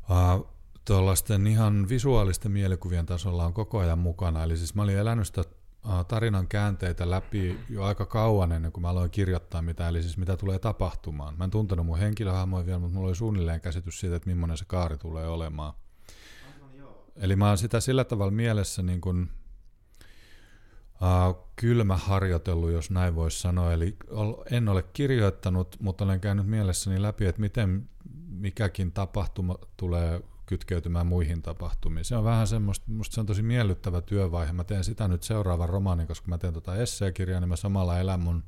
uh, 0.10 0.53
tuollaisten 0.86 1.48
ihan 1.48 1.90
visuaalisten 1.90 2.52
mielikuvien 2.52 3.06
tasolla 3.06 3.46
on 3.46 3.54
koko 3.54 3.80
ajan 3.80 4.00
mukana. 4.00 4.44
Eli 4.44 4.58
siis 4.58 4.76
mä 4.76 4.84
olin 4.84 4.98
elänyt 4.98 5.28
sitä 5.28 5.44
tarinan 6.08 6.48
käänteitä 6.48 7.10
läpi 7.10 7.60
jo 7.70 7.84
aika 7.84 8.06
kauan 8.06 8.52
ennen 8.52 8.72
kuin 8.72 8.82
mä 8.82 8.90
aloin 8.90 9.12
kirjoittaa 9.12 9.62
mitä, 9.62 9.88
eli 9.88 10.02
siis 10.02 10.18
mitä 10.18 10.38
tulee 10.38 10.60
tapahtumaan. 10.60 11.38
Mä 11.38 11.44
en 11.44 11.52
tuntenut 11.52 11.86
mun 11.86 12.00
henkilöhahmoja 12.00 12.66
vielä, 12.66 12.80
mutta 12.80 12.94
mulla 12.94 13.08
oli 13.08 13.16
suunnilleen 13.16 13.62
käsitys 13.62 14.00
siitä, 14.00 14.16
että 14.16 14.30
millainen 14.30 14.58
se 14.58 14.66
kaari 14.66 14.98
tulee 14.98 15.28
olemaan. 15.28 15.74
Eli 17.16 17.36
mä 17.36 17.48
oon 17.48 17.58
sitä 17.58 17.80
sillä 17.80 18.04
tavalla 18.04 18.32
mielessä 18.32 18.82
niin 18.82 19.02
kuin 19.02 19.30
kylmä 21.56 21.98
harjoitellut, 21.98 22.72
jos 22.72 22.92
näin 22.92 23.16
voisi 23.16 23.40
sanoa. 23.40 23.74
Eli 23.74 23.98
en 24.52 24.70
ole 24.70 24.84
kirjoittanut, 24.84 25.78
mutta 25.80 26.04
olen 26.04 26.20
käynyt 26.20 26.48
mielessäni 26.48 27.02
läpi, 27.02 27.26
että 27.26 27.42
miten 27.42 27.90
mikäkin 28.30 28.92
tapahtuma 28.92 29.56
tulee 29.78 30.22
kytkeytymään 30.46 31.08
muihin 31.08 31.42
tapahtumiin. 31.42 32.06
Se 32.06 32.16
on 32.16 32.24
vähän 32.24 32.48
semmoista, 32.48 32.86
musta 32.92 33.14
se 33.14 33.20
on 33.20 33.26
tosi 33.26 33.42
miellyttävä 33.42 34.02
työvaihe. 34.02 34.54
Mä 34.54 34.64
teen 34.64 34.84
sitä 34.84 35.08
nyt 35.08 35.24
seuraavan 35.24 35.70
romaanin, 35.70 36.08
koska 36.08 36.28
mä 36.28 36.38
teen 36.38 36.54
tota 36.54 36.76
esseekirjaa, 36.76 37.40
niin 37.40 37.50
mä 37.50 37.56
samalla 37.56 38.00
elän 38.00 38.20
mun 38.20 38.44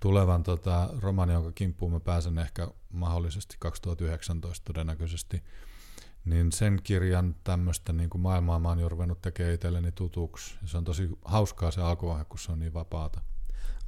tulevan 0.00 0.42
tota, 0.42 0.90
romaani, 1.00 1.32
jonka 1.32 1.52
kimppuun 1.52 1.92
mä 1.92 2.00
pääsen 2.00 2.38
ehkä 2.38 2.68
mahdollisesti 2.90 3.56
2019 3.58 4.64
todennäköisesti 4.64 5.42
niin 6.24 6.52
sen 6.52 6.80
kirjan 6.82 7.36
tämmöistä 7.44 7.92
niin 7.92 8.10
kuin 8.10 8.20
maailmaa 8.20 8.58
mä 8.58 8.68
oon 8.68 8.78
jo 8.78 8.88
ruvennut 8.88 9.22
tekemään 9.22 9.54
itselleni 9.54 9.92
tutuksi. 9.92 10.56
Ja 10.62 10.68
se 10.68 10.76
on 10.78 10.84
tosi 10.84 11.08
hauskaa 11.24 11.70
se 11.70 11.80
alkuvaihe, 11.80 12.24
kun 12.24 12.38
se 12.38 12.52
on 12.52 12.58
niin 12.58 12.74
vapaata. 12.74 13.20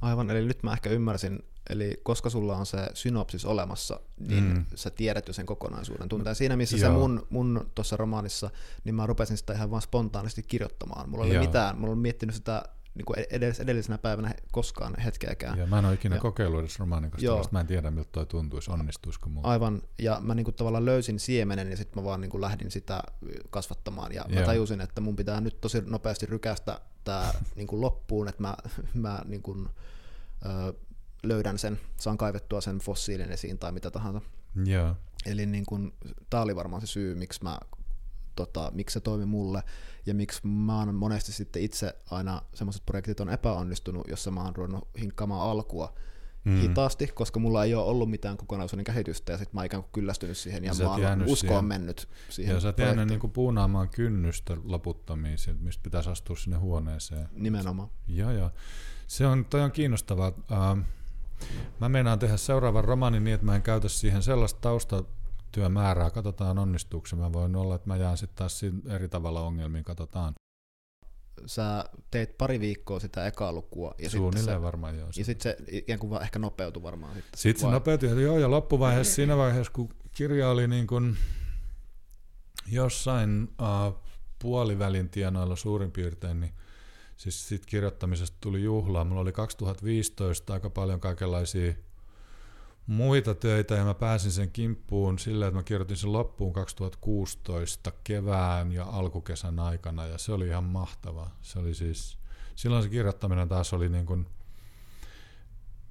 Aivan, 0.01 0.29
eli 0.29 0.45
nyt 0.45 0.63
mä 0.63 0.73
ehkä 0.73 0.89
ymmärsin, 0.89 1.39
eli 1.69 1.99
koska 2.03 2.29
sulla 2.29 2.57
on 2.57 2.65
se 2.65 2.77
synopsis 2.93 3.45
olemassa, 3.45 3.99
niin 4.19 4.43
mm. 4.43 4.65
sä 4.75 4.89
tiedät 4.89 5.27
jo 5.27 5.33
sen 5.33 5.45
kokonaisuuden. 5.45 6.09
Tunteen 6.09 6.35
siinä, 6.35 6.55
missä 6.55 6.77
Joo. 6.77 6.91
se 6.91 6.97
mun, 6.97 7.27
mun 7.29 7.71
tuossa 7.75 7.97
romaanissa, 7.97 8.49
niin 8.83 8.95
mä 8.95 9.05
rupesin 9.05 9.37
sitä 9.37 9.53
ihan 9.53 9.71
vaan 9.71 9.81
spontaanisti 9.81 10.43
kirjoittamaan. 10.43 11.09
Mulla 11.09 11.25
oli 11.25 11.39
mitään, 11.39 11.77
mulla 11.77 11.93
oli 11.93 12.01
miettinyt 12.01 12.35
sitä 12.35 12.63
niin 12.97 13.05
kuin 13.05 13.25
edes 13.29 13.59
edellisenä 13.59 13.97
päivänä 13.97 14.33
koskaan 14.51 14.99
hetkeäkään. 14.99 15.59
Ja 15.59 15.67
mä 15.67 15.79
en 15.79 15.85
ole 15.85 15.93
ikinä 15.93 16.15
ja, 16.15 16.21
kokeillut 16.21 16.59
edes 16.59 16.79
romaanin 16.79 17.11
kanssa, 17.11 17.49
mä 17.51 17.59
en 17.59 17.67
tiedä 17.67 17.91
miltä 17.91 18.09
toi 18.11 18.25
tuntuisi, 18.25 18.71
onnistuisiko 18.71 19.29
mulla. 19.29 19.47
Aivan, 19.47 19.81
ja 19.99 20.17
mä 20.21 20.35
niin 20.35 20.43
kuin 20.43 20.55
tavallaan 20.55 20.85
löysin 20.85 21.19
siemenen 21.19 21.71
ja 21.71 21.77
sitten 21.77 22.03
mä 22.03 22.05
vaan 22.05 22.21
niin 22.21 22.31
kuin 22.31 22.41
lähdin 22.41 22.71
sitä 22.71 23.03
kasvattamaan 23.49 24.13
ja 24.13 24.25
mä 24.35 24.41
tajusin, 24.41 24.81
että 24.81 25.01
mun 25.01 25.15
pitää 25.15 25.41
nyt 25.41 25.61
tosi 25.61 25.81
nopeasti 25.85 26.25
rykästä 26.25 26.79
tämä 27.07 27.33
niin 27.55 27.67
kuin 27.67 27.81
loppuun, 27.81 28.27
että 28.27 28.41
mä, 28.41 28.57
mä 28.93 29.21
niin 29.25 29.41
kuin, 29.41 29.69
ö, 30.45 30.73
löydän 31.23 31.57
sen, 31.57 31.79
saan 31.97 32.17
kaivettua 32.17 32.61
sen 32.61 32.79
fossiilin 32.79 33.31
esiin 33.31 33.57
tai 33.57 33.71
mitä 33.71 33.91
tahansa. 33.91 34.21
Yeah. 34.67 34.95
Eli 35.25 35.45
niin 35.45 35.65
kuin, 35.65 35.93
tämä 36.29 36.43
oli 36.43 36.55
varmaan 36.55 36.81
se 36.81 36.87
syy, 36.87 37.15
miksi 37.15 37.43
mä 37.43 37.59
tota, 38.35 38.71
miksi 38.73 38.93
se 38.93 38.99
toimi 38.99 39.25
mulle 39.25 39.63
ja 40.05 40.13
miksi 40.13 40.47
mä 40.47 40.79
oon 40.79 40.95
monesti 40.95 41.31
sitten 41.31 41.61
itse 41.61 41.95
aina 42.11 42.41
semmoiset 42.53 42.85
projektit 42.85 43.19
on 43.19 43.29
epäonnistunut, 43.29 44.07
jossa 44.07 44.31
mä 44.31 44.43
oon 44.43 44.55
ruvennut 44.55 44.87
hinkkaamaan 44.99 45.49
alkua 45.49 45.93
mm. 46.47 46.61
hitaasti, 46.61 47.07
koska 47.07 47.39
mulla 47.39 47.63
ei 47.63 47.75
ole 47.75 47.85
ollut 47.85 48.09
mitään 48.09 48.37
kokonaisuuden 48.37 48.85
kehitystä 48.85 49.31
ja 49.31 49.37
sitten 49.37 49.55
mä 49.55 49.59
oon 49.59 49.65
ikään 49.65 49.83
kuin 49.83 49.91
kyllästynyt 49.91 50.37
siihen 50.37 50.63
ja, 50.63 50.73
ja 50.79 50.85
mä 50.85 50.91
oon 50.91 51.21
uskoon 51.21 51.37
siihen, 51.37 51.65
mennyt 51.65 52.07
siihen 52.29 52.53
Ja 52.53 52.59
sä 52.59 52.67
oot 52.67 52.79
jäänyt 52.79 53.07
niin 53.07 53.31
puunaamaan 53.31 53.89
kynnystä 53.89 54.57
loputtomiin, 54.63 55.37
mistä 55.59 55.83
pitäisi 55.83 56.09
astua 56.09 56.35
sinne 56.35 56.57
huoneeseen. 56.57 57.29
Nimenomaan. 57.31 57.89
Joo, 58.07 58.31
joo. 58.31 58.51
Se 59.07 59.27
on, 59.27 59.45
toi 59.45 59.61
on 59.61 59.71
kiinnostavaa. 59.71 60.27
Uh, 60.27 60.83
mä 61.79 61.89
meinaan 61.89 62.19
tehdä 62.19 62.37
seuraavan 62.37 62.83
romaanin 62.83 63.23
niin, 63.23 63.33
että 63.33 63.45
mä 63.45 63.55
en 63.55 63.61
käytä 63.61 63.89
siihen 63.89 64.23
sellaista 64.23 64.59
tausta 64.61 65.03
työmäärää, 65.51 66.09
katsotaan 66.09 66.59
onnistuuko 66.59 67.07
Mä 67.15 67.33
voin 67.33 67.55
olla, 67.55 67.75
että 67.75 67.87
mä 67.87 67.95
jään 67.95 68.17
sitten 68.17 68.37
taas 68.37 68.61
eri 68.89 69.09
tavalla 69.09 69.41
ongelmiin, 69.41 69.83
katsotaan. 69.83 70.33
Sä 71.45 71.85
teit 72.11 72.37
pari 72.37 72.59
viikkoa 72.59 72.99
sitä 72.99 73.27
ekaa 73.27 73.53
lukua. 73.53 73.95
Ja 73.97 74.09
Suunnilleen 74.09 74.57
se, 74.57 74.61
varmaan 74.61 74.97
joo. 74.97 75.09
Ja 75.17 75.25
sitten 75.25 75.43
se 75.43 75.57
ikään 75.71 75.99
kuin 75.99 76.21
ehkä 76.21 76.39
nopeutui 76.39 76.83
varmaan. 76.83 77.15
Sitten, 77.15 77.39
sitten 77.39 77.61
se 77.61 77.71
nopeutui, 77.71 78.23
joo, 78.23 78.39
ja 78.39 78.51
loppuvaiheessa, 78.51 79.15
siinä 79.15 79.37
vaiheessa, 79.37 79.73
kun 79.73 79.89
kirja 80.11 80.49
oli 80.49 80.67
niin 80.67 80.87
kuin 80.87 81.17
jossain 82.71 83.49
uh, 83.61 84.01
puolivälin 84.39 85.09
tienoilla 85.09 85.55
suurin 85.55 85.91
piirtein, 85.91 86.39
niin 86.39 86.53
siis 87.17 87.47
siitä 87.47 87.65
kirjoittamisesta 87.67 88.37
tuli 88.41 88.63
juhlaa. 88.63 89.05
Mulla 89.05 89.21
oli 89.21 89.31
2015 89.31 90.53
aika 90.53 90.69
paljon 90.69 90.99
kaikenlaisia 90.99 91.73
muita 92.87 93.35
töitä 93.35 93.75
ja 93.75 93.85
mä 93.85 93.93
pääsin 93.93 94.31
sen 94.31 94.51
kimppuun 94.51 95.19
sillä, 95.19 95.47
että 95.47 95.59
mä 95.59 95.63
kirjoitin 95.63 95.97
sen 95.97 96.13
loppuun 96.13 96.53
2016 96.53 97.91
kevään 98.03 98.71
ja 98.71 98.85
alkukesän 98.85 99.59
aikana 99.59 100.05
ja 100.05 100.17
se 100.17 100.31
oli 100.31 100.47
ihan 100.47 100.63
mahtava. 100.63 101.31
Se 101.41 101.59
oli 101.59 101.73
siis, 101.73 102.17
silloin 102.55 102.83
se 102.83 102.89
kirjoittaminen 102.89 103.49
taas 103.49 103.73
oli 103.73 103.89
niin 103.89 104.05
kuin, 104.05 104.27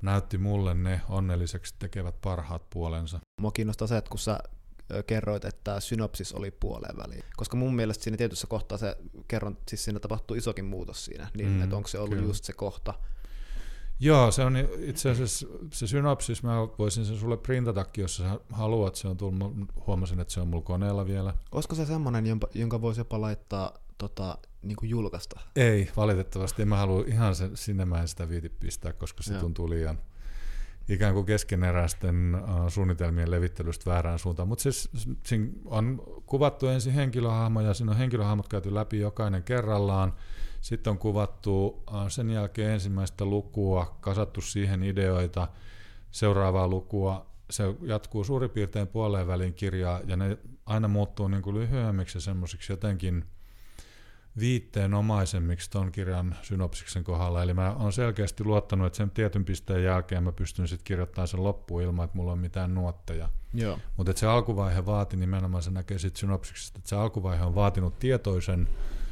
näytti 0.03 0.39
mulle 0.39 0.75
ne 0.75 1.01
onnelliseksi 1.09 1.75
tekevät 1.79 2.21
parhaat 2.21 2.71
puolensa. 2.71 3.21
Mua 3.41 3.53
kiinnostaa 3.53 3.89
se, 3.89 3.97
että 3.97 4.11
kun 4.11 4.19
sä 4.19 4.39
kerroit, 5.07 5.45
että 5.45 5.81
synopsis 5.81 6.33
oli 6.33 6.51
puoleen 6.51 6.97
väliin. 6.97 7.25
Koska 7.37 7.57
mun 7.57 7.77
mielestä 7.77 8.05
siinä 8.05 8.17
tietyssä 8.17 8.47
kohtaa 8.47 8.79
se 8.79 8.97
kerron, 9.29 9.59
siis 9.69 9.85
siinä 9.85 10.01
tapahtuu 10.01 10.37
isokin 10.37 10.65
muutos 10.65 11.05
siinä, 11.05 11.29
niin 11.37 11.49
mm, 11.49 11.63
että 11.63 11.77
onko 11.77 11.89
se 11.89 11.99
ollut 11.99 12.15
kyllä. 12.15 12.29
just 12.29 12.45
se 12.45 12.53
kohta, 12.53 12.95
Joo, 14.01 14.31
se 14.31 14.45
on 14.45 14.57
itse 14.79 15.11
asiassa 15.11 15.47
se 15.73 15.87
synopsis, 15.87 16.43
mä 16.43 16.57
voisin 16.79 17.05
sen 17.05 17.17
sulle 17.17 17.37
printatakin, 17.37 18.03
jos 18.03 18.17
sä 18.17 18.41
haluat, 18.53 18.95
se 18.95 19.09
on 19.09 19.17
tullut, 19.17 19.55
huomasin, 19.87 20.21
että 20.21 20.35
se 20.35 20.41
on 20.41 20.49
mulla 20.49 20.65
koneella 20.65 21.07
vielä. 21.07 21.35
Olisiko 21.53 21.75
se 21.75 21.87
semmoinen, 21.87 22.25
jonka 22.55 22.81
voisi 22.81 23.01
jopa 23.01 23.21
laittaa 23.21 23.73
tota, 23.99 24.39
niin 24.63 24.77
kuin 24.77 24.91
julkaista? 24.91 25.41
Ei, 25.57 25.91
valitettavasti, 25.97 26.63
en 26.63 26.69
mä 26.69 26.77
halua 26.77 27.05
ihan 27.07 27.35
sen, 27.35 27.57
sinne 27.57 27.85
mä 27.85 28.01
en 28.01 28.09
sitä 28.09 28.29
viiti 28.29 28.49
pistää, 28.49 28.93
koska 28.93 29.23
se 29.23 29.33
Joo. 29.33 29.41
tuntuu 29.41 29.71
liian 29.71 29.99
ikään 30.89 31.15
kuin 31.15 31.27
keskeneräisten 31.27 32.37
uh, 32.43 32.69
suunnitelmien 32.69 33.31
levittelystä 33.31 33.91
väärään 33.91 34.19
suuntaan. 34.19 34.49
Mutta 34.49 34.63
siis 34.63 34.91
siinä 35.27 35.49
on 35.65 36.03
kuvattu 36.27 36.67
ensin 36.67 36.93
henkilöhahmoja, 36.93 37.75
siinä 37.75 37.93
on 37.93 37.99
henkilöhahmot 37.99 38.49
käyty 38.49 38.75
läpi 38.75 38.99
jokainen 38.99 39.43
kerrallaan, 39.43 40.13
sitten 40.67 40.91
on 40.91 40.99
kuvattu 40.99 41.83
äh, 41.95 42.09
sen 42.09 42.31
jälkeen 42.31 42.71
ensimmäistä 42.71 43.25
lukua, 43.25 43.97
kasattu 44.01 44.41
siihen 44.41 44.83
ideoita, 44.83 45.49
seuraavaa 46.11 46.69
lukua, 46.69 47.27
se 47.51 47.65
jatkuu 47.83 48.25
suurin 48.25 48.51
piirtein 48.51 48.89
puoleen 48.89 49.27
välin 49.27 49.55
kirjaa, 49.55 50.01
ja 50.07 50.17
ne 50.17 50.39
aina 50.67 50.89
muuttuu 50.89 51.29
niin 51.29 51.43
kuin 51.43 51.57
lyhyemmiksi 51.57 52.17
ja 52.17 52.21
semmoisiksi 52.21 52.73
jotenkin 52.73 53.25
viitteenomaisemmiksi 54.39 55.71
ton 55.71 55.93
kirjan 55.93 56.37
synopsiksen 56.43 57.05
kohdalla. 57.05 57.43
Eli 57.43 57.55
mä 57.55 57.75
oon 57.75 57.93
selkeästi 57.93 58.45
luottanut, 58.45 58.87
että 58.87 58.97
sen 58.97 59.11
tietyn 59.11 59.45
pisteen 59.45 59.85
jälkeen 59.85 60.23
mä 60.23 60.33
pystyn 60.33 60.69
sitten 60.69 60.85
kirjoittamaan 60.85 61.29
sen 61.29 61.45
loppuun 61.45 61.83
ilman, 61.83 62.05
että 62.05 62.17
mulla 62.17 62.33
on 62.33 62.39
mitään 62.39 62.75
nuotteja. 62.75 63.29
Mutta 63.97 64.13
se 64.17 64.27
alkuvaihe 64.27 64.87
vaati 64.87 65.17
nimenomaan, 65.17 65.63
se 65.63 65.71
näkee 65.71 65.99
sitten 65.99 66.21
synopsiksesta, 66.21 66.79
että 66.79 66.89
se 66.89 66.97
alkuvaihe 66.97 67.45
on 67.45 67.55
vaatinut 67.55 67.99
tietoisen 67.99 68.69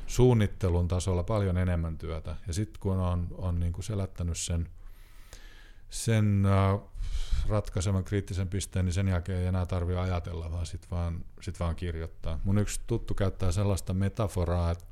suunnittelun 0.07 0.89
tasolla 0.89 1.23
paljon 1.23 1.59
enemmän 1.59 1.99
työtä. 1.99 2.37
Ja 2.47 2.53
sitten 2.53 2.81
kun 2.81 3.01
on, 3.01 3.29
on 3.33 3.61
niin 3.61 3.73
kuin 3.73 3.85
selättänyt 3.85 4.39
sen, 4.39 4.69
sen 5.91 6.47
äh, 6.47 6.81
ratkaisevan 7.49 8.05
kriittisen 8.05 8.49
pisteen, 8.49 8.85
niin 8.85 8.93
sen 8.93 9.09
jälkeen 9.09 9.39
ei 9.39 9.47
enää 9.47 9.67
tarvitse 9.67 10.01
ajatella, 10.01 10.53
vaan 10.53 10.67
sitten 10.67 10.91
vaan, 10.91 11.25
sit 11.41 11.61
vaan 11.61 11.77
kirjoittaa. 11.77 12.41
Mun 12.45 12.59
yksi 12.59 12.81
tuttu 12.87 13.15
käyttää 13.15 13.53
sellaista 13.53 13.95
metaforaa, 13.95 14.71
että 14.71 14.85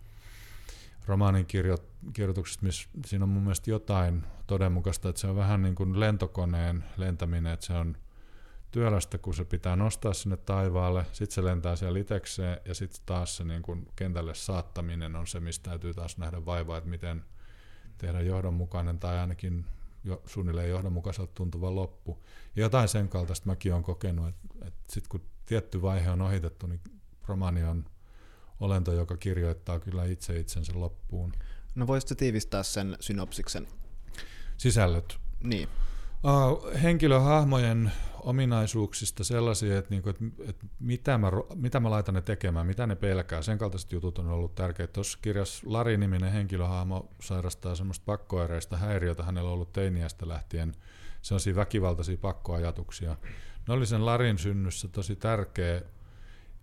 romaanin 1.06 1.46
kirjo, 1.46 1.76
kirjoituksesta, 2.12 2.66
missä 2.66 2.88
siinä 3.06 3.24
on 3.24 3.28
mun 3.28 3.42
mielestä 3.42 3.70
jotain 3.70 4.24
todenmukaista, 4.46 5.08
että 5.08 5.20
se 5.20 5.26
on 5.26 5.36
vähän 5.36 5.62
niin 5.62 5.74
kuin 5.74 6.00
lentokoneen 6.00 6.84
lentäminen, 6.96 7.52
että 7.52 7.66
se 7.66 7.72
on– 7.72 7.96
työlästä, 8.72 9.18
kun 9.18 9.34
se 9.34 9.44
pitää 9.44 9.76
nostaa 9.76 10.14
sinne 10.14 10.36
taivaalle, 10.36 11.06
sitten 11.12 11.34
se 11.34 11.44
lentää 11.44 11.76
siellä 11.76 11.98
itekseen 11.98 12.60
ja 12.64 12.74
sitten 12.74 13.02
taas 13.06 13.36
se 13.36 13.44
niin 13.44 13.62
kuin 13.62 13.88
kentälle 13.96 14.34
saattaminen 14.34 15.16
on 15.16 15.26
se, 15.26 15.40
mistä 15.40 15.70
täytyy 15.70 15.94
taas 15.94 16.18
nähdä 16.18 16.44
vaivaa, 16.44 16.78
että 16.78 16.90
miten 16.90 17.24
tehdä 17.98 18.20
johdonmukainen 18.20 18.98
tai 18.98 19.18
ainakin 19.18 19.64
jo, 20.04 20.22
suunnilleen 20.26 20.70
johdonmukaiselta 20.70 21.32
tuntuva 21.34 21.74
loppu. 21.74 22.24
Ja 22.56 22.62
jotain 22.62 22.88
sen 22.88 23.08
kaltaista 23.08 23.46
mäkin 23.46 23.72
olen 23.72 23.84
kokenut, 23.84 24.28
että, 24.28 24.48
että 24.66 24.92
sitten 24.92 25.08
kun 25.08 25.24
tietty 25.46 25.82
vaihe 25.82 26.10
on 26.10 26.22
ohitettu, 26.22 26.66
niin 26.66 26.80
romaani 27.26 27.64
on 27.64 27.84
olento, 28.60 28.92
joka 28.92 29.16
kirjoittaa 29.16 29.80
kyllä 29.80 30.04
itse 30.04 30.38
itsensä 30.38 30.72
loppuun. 30.74 31.32
No 31.74 31.86
voisitko 31.86 32.14
tiivistää 32.14 32.62
sen 32.62 32.96
synopsiksen? 33.00 33.68
Sisällöt. 34.56 35.18
Niin. 35.42 35.68
Henkilöhahmojen 36.82 37.92
ominaisuuksista 38.20 39.24
sellaisia, 39.24 39.78
että, 39.78 39.90
niinku, 39.90 40.08
että, 40.08 40.24
että 40.48 40.66
mitä, 40.80 41.18
mä, 41.18 41.30
mitä 41.54 41.80
mä 41.80 41.90
laitan 41.90 42.14
ne 42.14 42.22
tekemään, 42.22 42.66
mitä 42.66 42.86
ne 42.86 42.96
pelkää. 42.96 43.42
Sen 43.42 43.58
kaltaiset 43.58 43.92
jutut 43.92 44.18
on 44.18 44.28
ollut 44.28 44.54
tärkeitä. 44.54 44.92
Tuossa 44.92 45.18
kirjassa 45.22 45.62
Lari-niminen 45.66 46.32
henkilöhahmo 46.32 47.08
sairastaa 47.20 47.74
semmoista 47.74 48.04
pakkoereista 48.06 48.76
häiriötä. 48.76 49.22
Hänellä 49.22 49.48
on 49.48 49.54
ollut 49.54 49.72
teiniästä 49.72 50.28
lähtien 50.28 50.74
sellaisia 51.22 51.54
väkivaltaisia 51.54 52.16
pakkoajatuksia. 52.16 53.16
Ne 53.68 53.74
oli 53.74 53.86
sen 53.86 54.06
Larin 54.06 54.38
synnyssä 54.38 54.88
tosi 54.88 55.16
tärkeä 55.16 55.82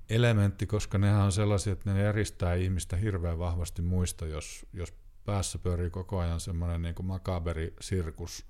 elementti, 0.09 0.67
koska 0.67 0.97
nehän 0.97 1.21
on 1.21 1.31
sellaisia, 1.31 1.73
että 1.73 1.93
ne 1.93 2.09
eristää 2.09 2.53
ihmistä 2.53 2.95
hirveän 2.95 3.39
vahvasti 3.39 3.81
muista, 3.81 4.25
jos, 4.25 4.65
jos 4.73 4.93
päässä 5.25 5.59
pyörii 5.59 5.89
koko 5.89 6.19
ajan 6.19 6.39
semmoinen 6.39 6.81
niin 6.81 6.95
makaberi 7.03 7.73
sirkus, 7.81 8.45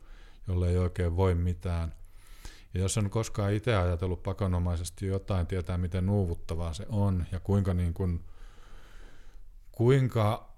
jolle 0.48 0.70
ei 0.70 0.78
oikein 0.78 1.16
voi 1.16 1.36
mitään. 1.36 1.94
Ja 2.74 2.80
jos 2.82 2.98
on 2.98 3.10
koskaan 3.10 3.54
itse 3.54 3.76
ajatellut 3.76 4.24
pakonomaisesti 4.24 5.06
jotain, 5.06 5.48
tietää 5.48 5.78
miten 5.78 6.06
nuuvuttavaa 6.06 6.74
se 6.74 6.86
on 6.90 7.26
ja 7.32 7.40
kuinka, 7.40 7.74
niin 7.74 7.94
kuin, 7.94 8.26
kuinka 9.72 10.54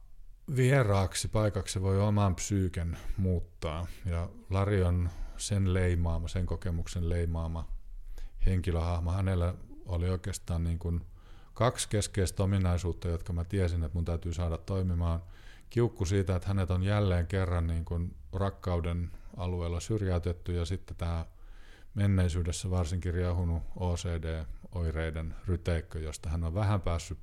vieraaksi 0.56 1.28
paikaksi 1.28 1.82
voi 1.82 2.00
oman 2.00 2.36
psyyken 2.36 2.98
muuttaa. 3.18 3.88
Ja 4.06 4.30
Lari 4.50 4.84
on 4.84 5.10
sen 5.38 5.74
leimaama, 5.74 6.28
sen 6.28 6.46
kokemuksen 6.46 7.10
leimaama 7.10 7.68
henkilöhahmo. 8.46 9.12
Hänellä 9.12 9.54
oli 9.86 10.10
oikeastaan 10.10 10.64
niin 10.64 10.80
kuin 10.80 11.02
kaksi 11.54 11.90
keskeistä 11.90 12.44
ominaisuutta, 12.44 13.08
jotka 13.08 13.34
mä 13.34 13.44
tiesin, 13.44 13.84
että 13.84 13.98
mun 13.98 14.06
täytyy 14.06 14.34
saada 14.34 14.58
toimimaan. 14.58 15.24
Kiukku 15.70 16.06
siitä, 16.06 16.36
että 16.36 16.48
hänet 16.48 16.72
on 16.72 16.84
jälleen 16.84 17.28
kerran 17.28 17.68
niin 17.68 17.86
kuin 17.86 18.16
rakkauden 18.34 19.12
alueella 19.38 19.80
syrjäytetty 19.80 20.54
ja 20.54 20.66
sitten 20.66 20.98
tämä 20.98 21.26
menneisyydessä 21.94 22.70
varsinkin 22.70 23.14
riehunut 23.14 23.64
OCD-oireiden 23.76 25.36
ryteikkö, 25.48 26.00
josta 26.00 26.30
hän 26.30 26.44
on 26.44 26.54
vähän 26.54 26.82
päässyt 26.82 27.20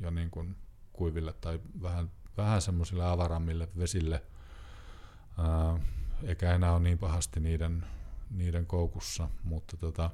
jo 0.00 0.10
niin 0.10 0.30
kuin 0.30 0.56
kuiville 0.92 1.32
tai 1.32 1.60
vähän, 1.82 2.10
vähän 2.36 2.62
semmoisille 2.62 3.04
avarammille 3.04 3.68
vesille. 3.78 4.22
eikä 6.22 6.54
enää 6.54 6.72
ole 6.72 6.80
niin 6.80 6.98
pahasti 6.98 7.40
niiden, 7.40 7.86
niiden 8.30 8.66
koukussa, 8.66 9.28
mutta 9.42 9.76
tota, 9.76 10.10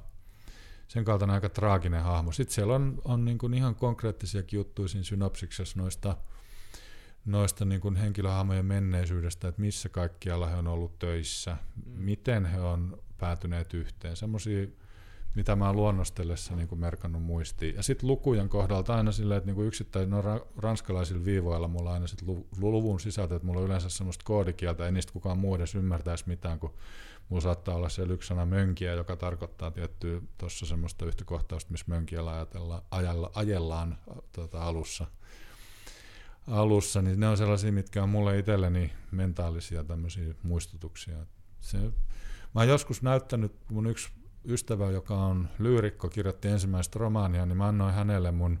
sen 0.87 1.05
kaltainen 1.05 1.33
aika 1.33 1.49
traaginen 1.49 2.03
hahmo. 2.03 2.31
Sitten 2.31 2.53
siellä 2.53 2.75
on, 2.75 3.01
on 3.05 3.25
niin 3.25 3.37
kuin 3.37 3.53
ihan 3.53 3.75
konkreettisia 3.75 4.43
juttuja 4.51 4.87
siinä 4.87 5.03
synopsiksessa 5.03 5.79
noista, 5.79 6.17
noista 7.25 7.65
niin 7.65 7.81
kuin 7.81 7.95
henkilöhahmojen 7.95 8.65
menneisyydestä, 8.65 9.47
että 9.47 9.61
missä 9.61 9.89
kaikkialla 9.89 10.47
he 10.47 10.55
on 10.55 10.67
ollut 10.67 10.99
töissä, 10.99 11.57
mm. 11.75 11.91
miten 11.91 12.45
he 12.45 12.61
on 12.61 12.97
päätyneet 13.17 13.73
yhteen. 13.73 14.15
Semmoisia 14.15 14.67
mitä 15.35 15.55
mä 15.55 15.67
oon 15.67 15.75
luonnostellessa 15.75 16.55
niin 16.55 16.67
kuin 16.67 16.79
merkannut 16.79 17.23
muistiin. 17.23 17.75
Ja 17.75 17.83
sitten 17.83 18.07
lukujen 18.07 18.49
kohdalta 18.49 18.95
aina 18.95 19.11
silleen, 19.11 19.37
että 19.37 19.45
niin 19.45 19.55
kuin 19.55 19.67
yksittäin 19.67 20.09
no, 20.09 20.47
ranskalaisilla 20.57 21.25
viivoilla 21.25 21.67
mulla 21.67 21.89
on 21.89 21.93
aina 21.93 22.07
sit 22.07 22.21
luvun 22.57 22.99
sisältö, 22.99 23.35
että 23.35 23.45
mulla 23.45 23.59
on 23.59 23.65
yleensä 23.65 23.89
semmoista 23.89 24.23
koodikieltä, 24.25 24.85
ei 24.85 24.91
niistä 24.91 25.13
kukaan 25.13 25.37
muu 25.37 25.55
edes 25.55 25.75
ymmärtäisi 25.75 26.23
mitään, 26.27 26.59
kun 26.59 26.73
mulla 27.29 27.41
saattaa 27.41 27.75
olla 27.75 27.89
siellä 27.89 28.13
yksi 28.13 28.27
sana 28.27 28.45
mönkiä, 28.45 28.93
joka 28.93 29.15
tarkoittaa 29.15 29.71
tiettyä 29.71 30.21
tuossa 30.37 30.65
semmoista 30.65 31.05
yhtä 31.05 31.25
kohtausta, 31.25 31.71
missä 31.71 31.85
mönkiällä 31.89 32.31
ajatellaan, 32.31 32.81
ajalla, 32.91 33.31
ajellaan 33.33 33.97
tota, 34.31 34.63
alussa. 34.63 35.05
Alussa, 36.47 37.01
niin 37.01 37.19
ne 37.19 37.27
on 37.27 37.37
sellaisia, 37.37 37.71
mitkä 37.71 38.03
on 38.03 38.09
mulle 38.09 38.39
itselleni 38.39 38.91
mentaalisia 39.11 39.83
tämmöisiä 39.83 40.33
muistutuksia. 40.43 41.17
Se, 41.59 41.77
mä 42.55 42.61
oon 42.61 42.67
joskus 42.67 43.01
näyttänyt, 43.01 43.55
mun 43.69 43.87
yksi 43.87 44.09
ystävä, 44.45 44.91
joka 44.91 45.17
on 45.17 45.49
lyyrikko, 45.59 46.09
kirjoitti 46.09 46.47
ensimmäistä 46.47 46.99
romaania, 46.99 47.45
niin 47.45 47.57
mä 47.57 47.67
annoin 47.67 47.93
hänelle 47.93 48.31
mun 48.31 48.59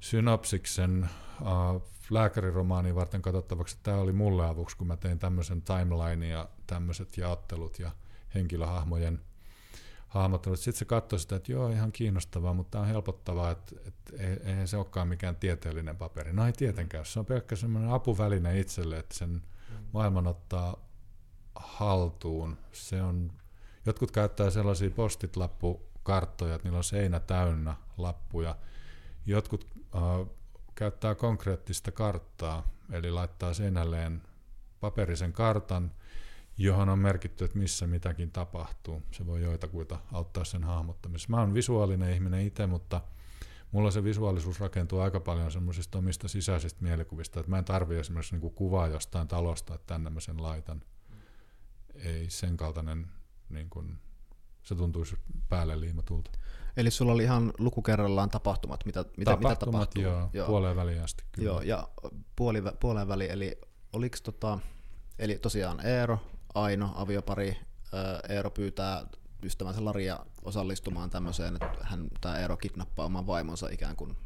synopsiksen 0.00 1.08
uh, 1.40 1.82
lääkäriromaani 2.10 2.94
varten 2.94 3.22
katsottavaksi. 3.22 3.78
Tämä 3.82 3.96
oli 3.96 4.12
mulle 4.12 4.46
avuksi, 4.46 4.76
kun 4.76 4.86
mä 4.86 4.96
tein 4.96 5.18
tämmöisen 5.18 5.62
timeline 5.62 6.28
ja 6.28 6.48
tämmöiset 6.66 7.16
jaottelut 7.16 7.78
ja 7.78 7.90
henkilöhahmojen 8.34 9.20
hahmottelut. 10.16 10.58
Sitten 10.58 10.78
se 10.78 10.84
katsoi 10.84 11.18
sitä, 11.18 11.36
että 11.36 11.52
joo, 11.52 11.68
ihan 11.68 11.92
kiinnostavaa, 11.92 12.54
mutta 12.54 12.80
on 12.80 12.86
helpottavaa, 12.86 13.50
että, 13.50 13.76
että 13.86 14.12
eihän 14.44 14.68
se 14.68 14.76
olekaan 14.76 15.08
mikään 15.08 15.36
tieteellinen 15.36 15.96
paperi. 15.96 16.32
No 16.32 16.46
ei 16.46 16.52
tietenkään, 16.52 17.04
se 17.04 17.18
on 17.18 17.26
pelkkä 17.26 17.56
semmoinen 17.56 17.90
apuväline 17.90 18.60
itselle, 18.60 18.98
että 18.98 19.14
sen 19.14 19.42
maailman 19.92 20.26
ottaa 20.26 20.76
haltuun. 21.54 22.56
Se 22.72 23.02
on 23.02 23.32
Jotkut 23.86 24.10
käyttää 24.10 24.50
sellaisia 24.50 24.90
postit-lappukarttoja, 24.90 26.54
että 26.54 26.68
niillä 26.68 26.76
on 26.76 26.84
seinä 26.84 27.20
täynnä 27.20 27.74
lappuja. 27.98 28.56
Jotkut 29.26 29.66
äh, 29.94 30.02
käyttää 30.74 31.14
konkreettista 31.14 31.92
karttaa, 31.92 32.68
eli 32.92 33.10
laittaa 33.10 33.54
seinälleen 33.54 34.22
paperisen 34.80 35.32
kartan, 35.32 35.92
johon 36.58 36.88
on 36.88 36.98
merkitty, 36.98 37.44
että 37.44 37.58
missä 37.58 37.86
mitäkin 37.86 38.30
tapahtuu. 38.30 39.02
Se 39.10 39.26
voi 39.26 39.42
joitakuita 39.42 39.98
auttaa 40.12 40.44
sen 40.44 40.64
hahmottamisessa. 40.64 41.30
Mä 41.30 41.40
oon 41.40 41.54
visuaalinen 41.54 42.12
ihminen 42.12 42.46
itse, 42.46 42.66
mutta 42.66 43.00
mulla 43.72 43.90
se 43.90 44.04
visuaalisuus 44.04 44.60
rakentuu 44.60 45.00
aika 45.00 45.20
paljon 45.20 45.52
semmoisista 45.52 45.98
omista 45.98 46.28
sisäisistä 46.28 46.82
mielikuvista, 46.82 47.40
että 47.40 47.50
mä 47.50 47.58
en 47.58 47.64
tarvitse 47.64 48.00
esimerkiksi 48.00 48.34
niinku 48.34 48.50
kuvaa 48.50 48.88
jostain 48.88 49.28
talosta, 49.28 49.74
että 49.74 49.86
tänne 49.86 50.10
mä 50.10 50.20
sen 50.20 50.42
laitan. 50.42 50.82
Ei 51.94 52.30
sen 52.30 52.56
kaltainen 52.56 53.06
niin 53.48 53.70
kuin, 53.70 53.98
se 54.62 54.74
tuntuisi 54.74 55.16
päälle 55.48 55.80
liimatulta. 55.80 56.30
Eli 56.76 56.90
sulla 56.90 57.12
oli 57.12 57.22
ihan 57.22 57.52
luku 57.58 57.82
kerrallaan 57.82 58.30
tapahtumat, 58.30 58.84
mitä, 58.84 59.04
mitä, 59.16 59.30
tapahtumat, 59.30 59.50
mitä 59.56 59.72
tapahtuu? 59.72 60.02
Joo, 60.02 60.30
joo. 60.32 60.46
puoleen 60.46 60.76
väliin 60.76 61.02
asti. 61.02 61.24
Kyllä. 61.32 61.46
Joo, 61.46 61.60
ja 61.60 61.88
puoli, 62.36 62.62
puoleen 62.80 63.08
väliin, 63.08 63.30
eli 63.30 63.60
oliko 63.92 64.16
tota, 64.22 64.58
eli 65.18 65.38
tosiaan 65.38 65.86
Eero, 65.86 66.18
Aino, 66.56 66.92
aviopari, 66.94 67.56
Eero 68.28 68.50
pyytää 68.50 69.06
ystävänsä 69.42 69.84
Laria 69.84 70.18
osallistumaan 70.42 71.10
tämmöiseen, 71.10 71.54
että 71.54 71.78
hän, 71.80 72.08
tämä 72.20 72.38
Eero 72.38 72.56
kidnappaa 72.56 73.06
oman 73.06 73.26
vaimonsa 73.26 73.68
ikään 73.68 73.96
kuin 73.96 74.16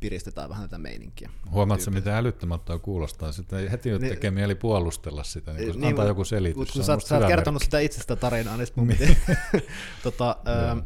piristetään 0.00 0.48
vähän 0.48 0.68
tätä 0.68 0.78
meininkiä. 0.78 1.30
Huomaatko, 1.50 1.90
mitä 1.90 2.18
älyttömältä 2.18 2.78
kuulostaa? 2.78 3.32
Sitten 3.32 3.70
heti 3.70 3.90
nyt 3.90 4.00
niin, 4.00 4.14
tekee 4.14 4.30
mieli 4.30 4.54
puolustella 4.54 5.24
sitä, 5.24 5.52
niin 5.52 5.72
kun 5.72 5.80
niin, 5.80 5.88
antaa 5.88 6.04
joku 6.04 6.24
selitys. 6.24 6.72
Kun 6.72 6.84
sä, 6.84 6.98
sä 7.06 7.18
oot 7.18 7.26
kertonut 7.26 7.62
sitä 7.62 7.78
itsestä 7.78 8.16
tarinaa, 8.16 8.56
niin 8.56 8.68
mun 8.76 8.88
piti. 8.88 9.18
tota, 10.02 10.36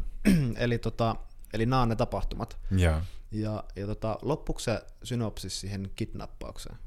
eli, 0.57 0.77
tota, 0.77 1.15
eli 1.53 1.65
nämä 1.65 1.81
on 1.81 1.89
ne 1.89 1.95
tapahtumat. 1.95 2.57
Ja, 2.71 3.01
ja, 3.31 3.63
ja 3.75 3.87
tota, 3.87 4.19
loppuuko 4.21 4.59
se 4.59 4.81
synopsis 5.03 5.59
siihen 5.59 5.91
kidnappaukseen? 5.95 6.77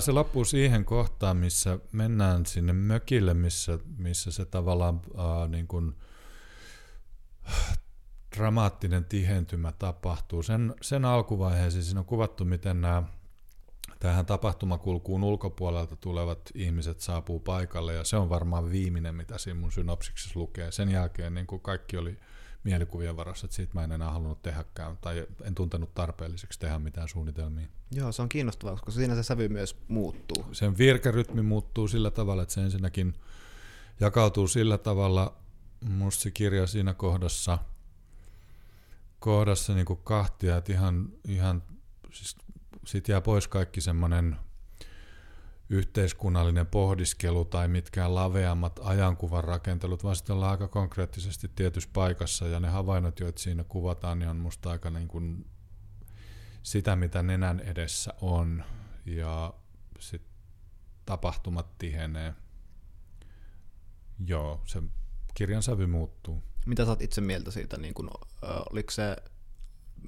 Se 0.00 0.12
loppuu 0.12 0.44
siihen 0.44 0.84
kohtaan, 0.84 1.36
missä 1.36 1.78
mennään 1.92 2.46
sinne 2.46 2.72
mökille, 2.72 3.34
missä, 3.34 3.78
missä 3.98 4.30
se 4.30 4.44
tavallaan 4.44 5.00
äh, 5.18 5.48
niin 5.48 5.66
kuin, 5.66 5.94
dramaattinen 8.36 9.04
tihentymä 9.04 9.72
tapahtuu. 9.72 10.42
Sen, 10.42 10.74
sen 10.82 11.04
alkuvaiheessa 11.04 11.82
siinä 11.82 12.00
on 12.00 12.06
kuvattu, 12.06 12.44
miten 12.44 12.80
nämä 12.80 13.02
tähän 13.98 14.26
tapahtumakulkuun 14.26 15.24
ulkopuolelta 15.24 15.96
tulevat 15.96 16.40
ihmiset 16.54 17.00
saapuu 17.00 17.40
paikalle, 17.40 17.94
ja 17.94 18.04
se 18.04 18.16
on 18.16 18.28
varmaan 18.28 18.70
viimeinen, 18.70 19.14
mitä 19.14 19.38
siinä 19.38 19.60
mun 19.60 19.72
synopsiksessa 19.72 20.40
lukee. 20.40 20.72
Sen 20.72 20.90
jälkeen 20.90 21.34
niin 21.34 21.46
kuin 21.46 21.60
kaikki 21.60 21.96
oli 21.96 22.18
mielikuvien 22.66 23.16
varassa, 23.16 23.46
että 23.46 23.56
siitä 23.56 23.74
mä 23.74 23.84
en 23.84 23.92
enää 23.92 24.10
halunnut 24.10 24.42
tehdäkään, 24.42 24.98
tai 25.00 25.26
en 25.44 25.54
tuntenut 25.54 25.94
tarpeelliseksi 25.94 26.58
tehdä 26.58 26.78
mitään 26.78 27.08
suunnitelmia. 27.08 27.66
Joo, 27.90 28.12
se 28.12 28.22
on 28.22 28.28
kiinnostavaa, 28.28 28.74
koska 28.74 28.90
siinä 28.90 29.14
se 29.14 29.22
sävy 29.22 29.48
myös 29.48 29.76
muuttuu. 29.88 30.44
Sen 30.52 30.78
virkerytmi 30.78 31.42
muuttuu 31.42 31.88
sillä 31.88 32.10
tavalla, 32.10 32.42
että 32.42 32.54
se 32.54 32.62
ensinnäkin 32.62 33.14
jakautuu 34.00 34.48
sillä 34.48 34.78
tavalla, 34.78 35.36
musta 35.88 36.22
se 36.22 36.30
kirja 36.30 36.66
siinä 36.66 36.94
kohdassa– 36.94 37.58
kohdassa 39.18 39.74
niin 39.74 39.86
kuin 39.86 40.00
kahtia, 40.04 40.56
että 40.56 40.72
ihan, 40.72 41.08
ihan 41.28 41.62
siis 42.12 42.36
sit 42.86 43.08
jää 43.08 43.20
pois 43.20 43.48
kaikki 43.48 43.80
semmoinen 43.80 44.36
yhteiskunnallinen 45.70 46.66
pohdiskelu 46.66 47.44
tai 47.44 47.68
mitkään 47.68 48.14
laveammat 48.14 48.80
ajankuvan 48.82 49.44
rakentelut, 49.44 50.04
vaan 50.04 50.16
sitten 50.16 50.36
ollaan 50.36 50.50
aika 50.50 50.68
konkreettisesti 50.68 51.50
tietyssä 51.56 51.90
paikassa 51.92 52.48
ja 52.48 52.60
ne 52.60 52.68
havainnot, 52.68 53.20
joita 53.20 53.40
siinä 53.40 53.64
kuvataan, 53.64 54.18
niin 54.18 54.28
on 54.28 54.36
musta 54.36 54.70
aika 54.70 54.90
niin 54.90 55.08
kuin 55.08 55.46
sitä, 56.62 56.96
mitä 56.96 57.22
nenän 57.22 57.60
edessä 57.60 58.14
on 58.20 58.64
ja 59.06 59.54
sitten 60.00 60.32
tapahtumat 61.06 61.78
tihenee. 61.78 62.34
Joo, 64.26 64.62
se 64.64 64.82
kirjan 65.34 65.62
sävy 65.62 65.86
muuttuu. 65.86 66.42
Mitä 66.66 66.84
sä 66.84 66.90
oot 66.90 67.02
itse 67.02 67.20
mieltä 67.20 67.50
siitä, 67.50 67.76
niin 67.76 67.94
kun, 67.94 68.10
oliko 68.70 68.90
se, 68.90 69.16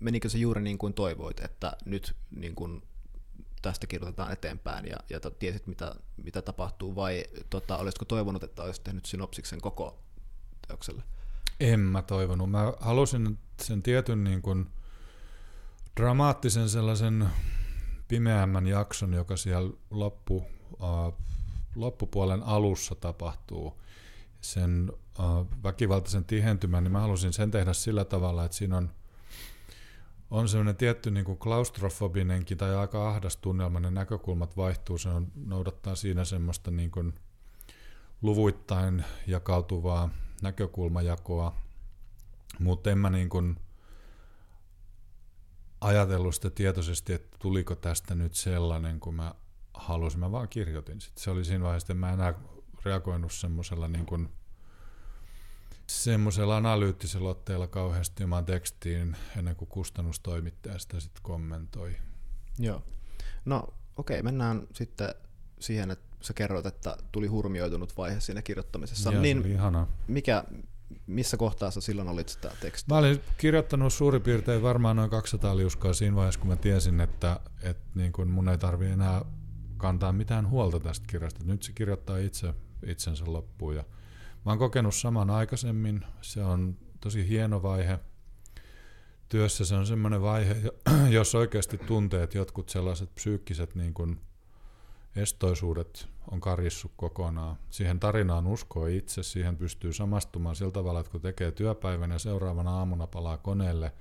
menikö 0.00 0.28
se 0.28 0.38
juuri 0.38 0.62
niin 0.62 0.78
kuin 0.78 0.94
toivoit, 0.94 1.40
että 1.40 1.76
nyt 1.84 2.16
niin 2.30 2.54
kun 2.54 2.82
tästä 3.62 3.86
kirjoitetaan 3.86 4.32
eteenpäin 4.32 4.86
ja, 4.86 4.96
ja 5.10 5.20
tiesit, 5.38 5.66
mitä, 5.66 5.94
mitä 6.16 6.42
tapahtuu, 6.42 6.96
vai 6.96 7.24
tota, 7.50 7.76
olisitko 7.76 8.04
toivonut, 8.04 8.42
että 8.44 8.62
olisit 8.62 8.84
tehnyt 8.84 9.06
synopsiksen 9.06 9.60
koko 9.60 9.98
teokselle? 10.68 11.02
En 11.60 11.80
mä 11.80 12.02
toivonut. 12.02 12.50
Mä 12.50 12.72
halusin 12.80 13.38
sen 13.62 13.82
tietyn 13.82 14.24
niin 14.24 14.42
kuin 14.42 14.66
dramaattisen 16.00 16.68
sellaisen 16.68 17.28
pimeämmän 18.08 18.66
jakson, 18.66 19.12
joka 19.12 19.36
siellä 19.36 19.70
loppu, 19.90 20.36
uh, 20.72 21.14
loppupuolen 21.76 22.42
alussa 22.42 22.94
tapahtuu 22.94 23.80
sen 24.40 24.92
uh, 25.18 25.46
väkivaltaisen 25.62 26.24
tihentymän, 26.24 26.84
niin 26.84 26.92
mä 26.92 27.00
halusin 27.00 27.32
sen 27.32 27.50
tehdä 27.50 27.72
sillä 27.72 28.04
tavalla, 28.04 28.44
että 28.44 28.56
siinä 28.56 28.76
on, 28.76 28.90
on 30.30 30.48
semmoinen 30.48 30.76
tietty 30.76 31.10
niin 31.10 31.24
kuin 31.24 31.38
klaustrofobinenkin 31.38 32.58
tai 32.58 32.76
aika 32.76 33.08
ahdas 33.08 33.36
tunnelma, 33.36 33.80
ne 33.80 33.90
näkökulmat 33.90 34.56
vaihtuu, 34.56 34.98
se 34.98 35.08
on, 35.08 35.32
noudattaa 35.34 35.94
siinä 35.94 36.24
semmoista 36.24 36.70
niin 36.70 36.90
kuin 36.90 37.14
luvuittain 38.22 39.04
jakautuvaa 39.26 40.10
näkökulmajakoa, 40.42 41.56
mutta 42.58 42.90
en 42.90 42.98
mä 42.98 43.10
niin 43.10 43.28
kuin 43.28 43.56
ajatellut 45.80 46.34
sitä 46.34 46.50
tietoisesti, 46.50 47.12
että 47.12 47.36
tuliko 47.38 47.74
tästä 47.74 48.14
nyt 48.14 48.34
sellainen, 48.34 49.00
kun 49.00 49.14
mä 49.14 49.34
halusin, 49.74 50.20
mä 50.20 50.32
vaan 50.32 50.48
kirjoitin. 50.48 51.00
Sitten 51.00 51.24
se 51.24 51.30
oli 51.30 51.44
siinä 51.44 51.64
vaiheessa, 51.64 51.84
että 51.84 51.94
mä 51.94 52.12
enää 52.12 52.34
reagoinut 52.84 53.32
semmoisella 53.32 53.88
niin 53.88 54.06
kuin 54.06 54.28
semmoisella 55.90 56.56
analyyttisella 56.56 57.28
otteella 57.28 57.66
kauheasti 57.66 58.24
omaan 58.24 58.44
tekstiin 58.44 59.16
ennen 59.36 59.56
kuin 59.56 59.68
kustannustoimittaja 59.68 60.78
sitä 60.78 61.00
sitten 61.00 61.22
kommentoi. 61.22 61.96
Joo. 62.58 62.82
No 63.44 63.74
okei, 63.96 64.22
mennään 64.22 64.66
sitten 64.72 65.14
siihen, 65.60 65.90
että 65.90 66.16
sä 66.20 66.34
kerroit, 66.34 66.66
että 66.66 66.96
tuli 67.12 67.26
hurmioitunut 67.26 67.96
vaihe 67.96 68.20
siinä 68.20 68.42
kirjoittamisessa. 68.42 69.12
Joo, 69.12 69.22
niin 69.22 69.36
se 69.36 69.44
oli 69.44 69.52
ihana. 69.52 69.86
Mikä, 70.08 70.44
missä 71.06 71.36
kohtaa 71.36 71.70
sä 71.70 71.80
silloin 71.80 72.08
olit 72.08 72.28
sitä 72.28 72.50
tekstiä? 72.60 72.94
Mä 72.94 72.98
olin 72.98 73.20
kirjoittanut 73.38 73.92
suurin 73.92 74.22
piirtein 74.22 74.62
varmaan 74.62 74.96
noin 74.96 75.10
200 75.10 75.56
liuskaa 75.56 75.92
siinä 75.92 76.16
vaiheessa, 76.16 76.40
kun 76.40 76.48
mä 76.48 76.56
tiesin, 76.56 77.00
että, 77.00 77.40
että 77.62 77.82
niin 77.94 78.12
kun 78.12 78.28
mun 78.28 78.48
ei 78.48 78.58
tarvi 78.58 78.86
enää 78.86 79.24
kantaa 79.76 80.12
mitään 80.12 80.50
huolta 80.50 80.80
tästä 80.80 81.06
kirjasta. 81.08 81.44
Nyt 81.44 81.62
se 81.62 81.72
kirjoittaa 81.72 82.18
itse 82.18 82.54
itsensä 82.86 83.24
loppuun. 83.26 83.76
Ja 83.76 83.84
mä 84.48 84.52
oon 84.52 84.58
kokenut 84.58 84.94
saman 84.94 85.30
aikaisemmin. 85.30 86.04
Se 86.20 86.44
on 86.44 86.76
tosi 87.00 87.28
hieno 87.28 87.62
vaihe. 87.62 87.98
Työssä 89.28 89.64
se 89.64 89.74
on 89.74 89.86
semmoinen 89.86 90.22
vaihe, 90.22 90.56
jos 91.18 91.34
oikeasti 91.34 91.78
tuntee, 91.78 92.22
että 92.22 92.38
jotkut 92.38 92.68
sellaiset 92.68 93.14
psyykkiset 93.14 93.74
niin 93.74 93.94
kuin 93.94 94.20
estoisuudet 95.16 96.08
on 96.30 96.40
karjissut 96.40 96.92
kokonaan. 96.96 97.56
Siihen 97.70 98.00
tarinaan 98.00 98.46
uskoo 98.46 98.86
itse, 98.86 99.22
siihen 99.22 99.56
pystyy 99.56 99.92
samastumaan 99.92 100.56
sillä 100.56 100.72
tavalla, 100.72 101.00
että 101.00 101.12
kun 101.12 101.20
tekee 101.20 101.52
työpäivän 101.52 102.10
ja 102.10 102.18
seuraavana 102.18 102.70
aamuna 102.70 103.06
palaa 103.06 103.38
koneelle, 103.38 103.92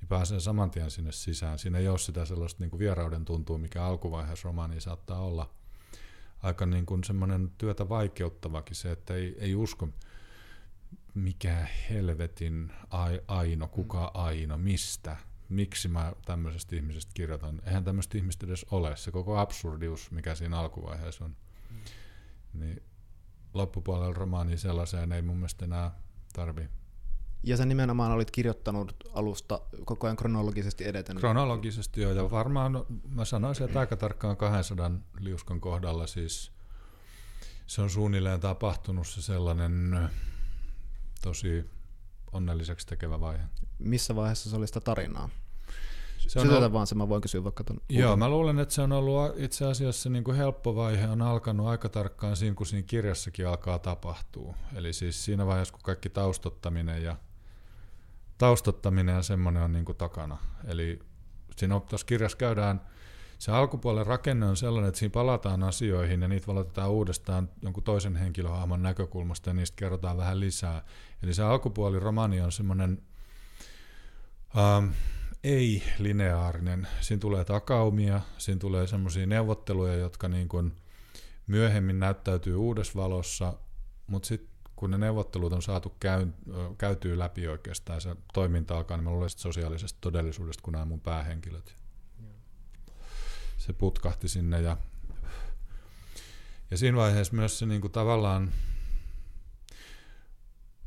niin 0.00 0.08
pääsee 0.08 0.40
saman 0.40 0.70
tien 0.70 0.90
sinne 0.90 1.12
sisään. 1.12 1.58
Siinä 1.58 1.78
ei 1.78 1.88
ole 1.88 1.98
sitä 1.98 2.24
sellaista 2.24 2.62
niin 2.62 2.70
kuin 2.70 2.80
vierauden 2.80 3.24
tuntuu, 3.24 3.58
mikä 3.58 3.84
alkuvaiheessa 3.84 4.48
romaani 4.48 4.80
saattaa 4.80 5.20
olla. 5.20 5.50
Aika 6.44 6.66
niin 6.66 6.86
kuin 6.86 7.04
semmoinen 7.04 7.52
työtä 7.58 7.88
vaikeuttavakin 7.88 8.76
se, 8.76 8.92
että 8.92 9.14
ei, 9.14 9.36
ei 9.38 9.54
usko, 9.54 9.88
mikä 11.14 11.66
helvetin 11.90 12.72
Aino, 13.28 13.68
kuka 13.68 14.10
Aino, 14.14 14.58
mistä, 14.58 15.16
miksi 15.48 15.88
mä 15.88 16.12
tämmöisestä 16.24 16.76
ihmisestä 16.76 17.10
kirjoitan. 17.14 17.62
Eihän 17.66 17.84
tämmöistä 17.84 18.18
ihmistä 18.18 18.46
edes 18.46 18.66
ole. 18.70 18.96
Se 18.96 19.10
koko 19.10 19.38
absurdius, 19.38 20.10
mikä 20.10 20.34
siinä 20.34 20.58
alkuvaiheessa 20.58 21.24
on. 21.24 21.36
Mm. 21.70 22.60
Niin 22.60 22.82
loppupuolella 23.54 24.14
romaani 24.14 24.58
sellaiseen 24.58 25.12
ei 25.12 25.22
mun 25.22 25.36
mielestä 25.36 25.64
enää 25.64 25.90
tarvi. 26.32 26.68
Ja 27.46 27.56
sä 27.56 27.64
nimenomaan 27.64 28.12
olit 28.12 28.30
kirjoittanut 28.30 28.94
alusta 29.12 29.60
koko 29.84 30.06
ajan 30.06 30.16
kronologisesti 30.16 30.84
edeten. 30.88 31.16
Kronologisesti 31.16 32.00
joo, 32.00 32.12
ja 32.12 32.30
varmaan 32.30 32.84
mä 33.08 33.24
sanoisin, 33.24 33.66
että 33.66 33.80
aika 33.80 33.96
tarkkaan 33.96 34.36
200 34.36 34.90
liuskan 35.20 35.60
kohdalla 35.60 36.06
siis 36.06 36.52
se 37.66 37.82
on 37.82 37.90
suunnilleen 37.90 38.40
tapahtunut 38.40 39.06
se 39.06 39.22
sellainen 39.22 39.98
tosi 41.22 41.70
onnelliseksi 42.32 42.86
tekevä 42.86 43.20
vaihe. 43.20 43.44
Missä 43.78 44.16
vaiheessa 44.16 44.50
se 44.50 44.56
oli 44.56 44.66
sitä 44.66 44.80
tarinaa? 44.80 45.30
Se 46.18 46.40
on 46.40 46.50
ollut... 46.50 46.72
vaan 46.72 46.86
se, 46.86 46.94
mä 46.94 47.08
voin 47.08 47.22
kysyä 47.22 47.44
vaikka 47.44 47.64
ton 47.64 47.80
Joo, 47.88 48.16
mä 48.16 48.28
luulen, 48.28 48.58
että 48.58 48.74
se 48.74 48.82
on 48.82 48.92
ollut 48.92 49.32
itse 49.36 49.66
asiassa 49.66 50.10
niin 50.10 50.24
kuin 50.24 50.36
helppo 50.36 50.76
vaihe, 50.76 51.08
on 51.08 51.22
alkanut 51.22 51.66
aika 51.66 51.88
tarkkaan 51.88 52.36
siinä, 52.36 52.54
kun 52.54 52.66
siinä 52.66 52.86
kirjassakin 52.86 53.48
alkaa 53.48 53.78
tapahtua. 53.78 54.54
Eli 54.74 54.92
siis 54.92 55.24
siinä 55.24 55.46
vaiheessa, 55.46 55.72
kun 55.72 55.82
kaikki 55.82 56.08
taustottaminen 56.08 57.02
ja 57.02 57.16
taustottaminen 58.38 59.14
ja 59.14 59.22
semmoinen 59.22 59.62
on 59.62 59.72
niin 59.72 59.84
kuin 59.84 59.98
takana. 59.98 60.38
Eli 60.64 60.98
siinä 61.56 61.80
tuossa 61.80 62.06
kirjassa 62.06 62.38
käydään, 62.38 62.80
se 63.38 63.52
alkupuolen 63.52 64.06
rakenne 64.06 64.46
on 64.46 64.56
sellainen, 64.56 64.88
että 64.88 64.98
siinä 64.98 65.12
palataan 65.12 65.62
asioihin 65.62 66.22
ja 66.22 66.28
niitä 66.28 66.46
valotetaan 66.46 66.90
uudestaan 66.90 67.48
jonkun 67.62 67.82
toisen 67.82 68.16
henkilöhahmon 68.16 68.82
näkökulmasta 68.82 69.50
ja 69.50 69.54
niistä 69.54 69.76
kerrotaan 69.76 70.16
vähän 70.16 70.40
lisää. 70.40 70.84
Eli 71.22 71.34
se 71.34 71.42
alkupuoli 71.42 72.00
romani 72.00 72.40
on 72.40 72.52
semmoinen 72.52 73.02
ähm, 74.58 74.86
ei-lineaarinen. 75.44 76.88
Siinä 77.00 77.20
tulee 77.20 77.44
takaumia, 77.44 78.20
siinä 78.38 78.58
tulee 78.58 78.86
semmoisia 78.86 79.26
neuvotteluja, 79.26 79.94
jotka 79.94 80.28
niin 80.28 80.48
kuin 80.48 80.72
myöhemmin 81.46 82.00
näyttäytyy 82.00 82.56
uudessa 82.56 82.98
valossa, 82.98 83.54
mutta 84.06 84.26
sitten 84.26 84.53
kun 84.84 84.90
ne 84.90 84.98
neuvottelut 84.98 85.52
on 85.52 85.62
saatu 85.62 85.94
käy, 86.00 86.26
käytyy 86.78 87.18
läpi 87.18 87.48
oikeastaan 87.48 88.00
se 88.00 88.16
toiminta 88.34 88.76
alkaa, 88.76 88.96
niin 88.96 89.04
mä 89.04 89.10
luulen 89.10 89.30
sosiaalisesta 89.30 89.98
todellisuudesta 90.00 90.62
kuin 90.62 90.72
nämä 90.72 90.84
mun 90.84 91.00
päähenkilöt. 91.00 91.76
Se 93.56 93.72
putkahti 93.72 94.28
sinne 94.28 94.60
ja, 94.60 94.76
ja 96.70 96.76
siinä 96.78 96.96
vaiheessa 96.96 97.34
myös 97.34 97.58
se 97.58 97.66
niin 97.66 97.80
kuin 97.80 97.92
tavallaan 97.92 98.52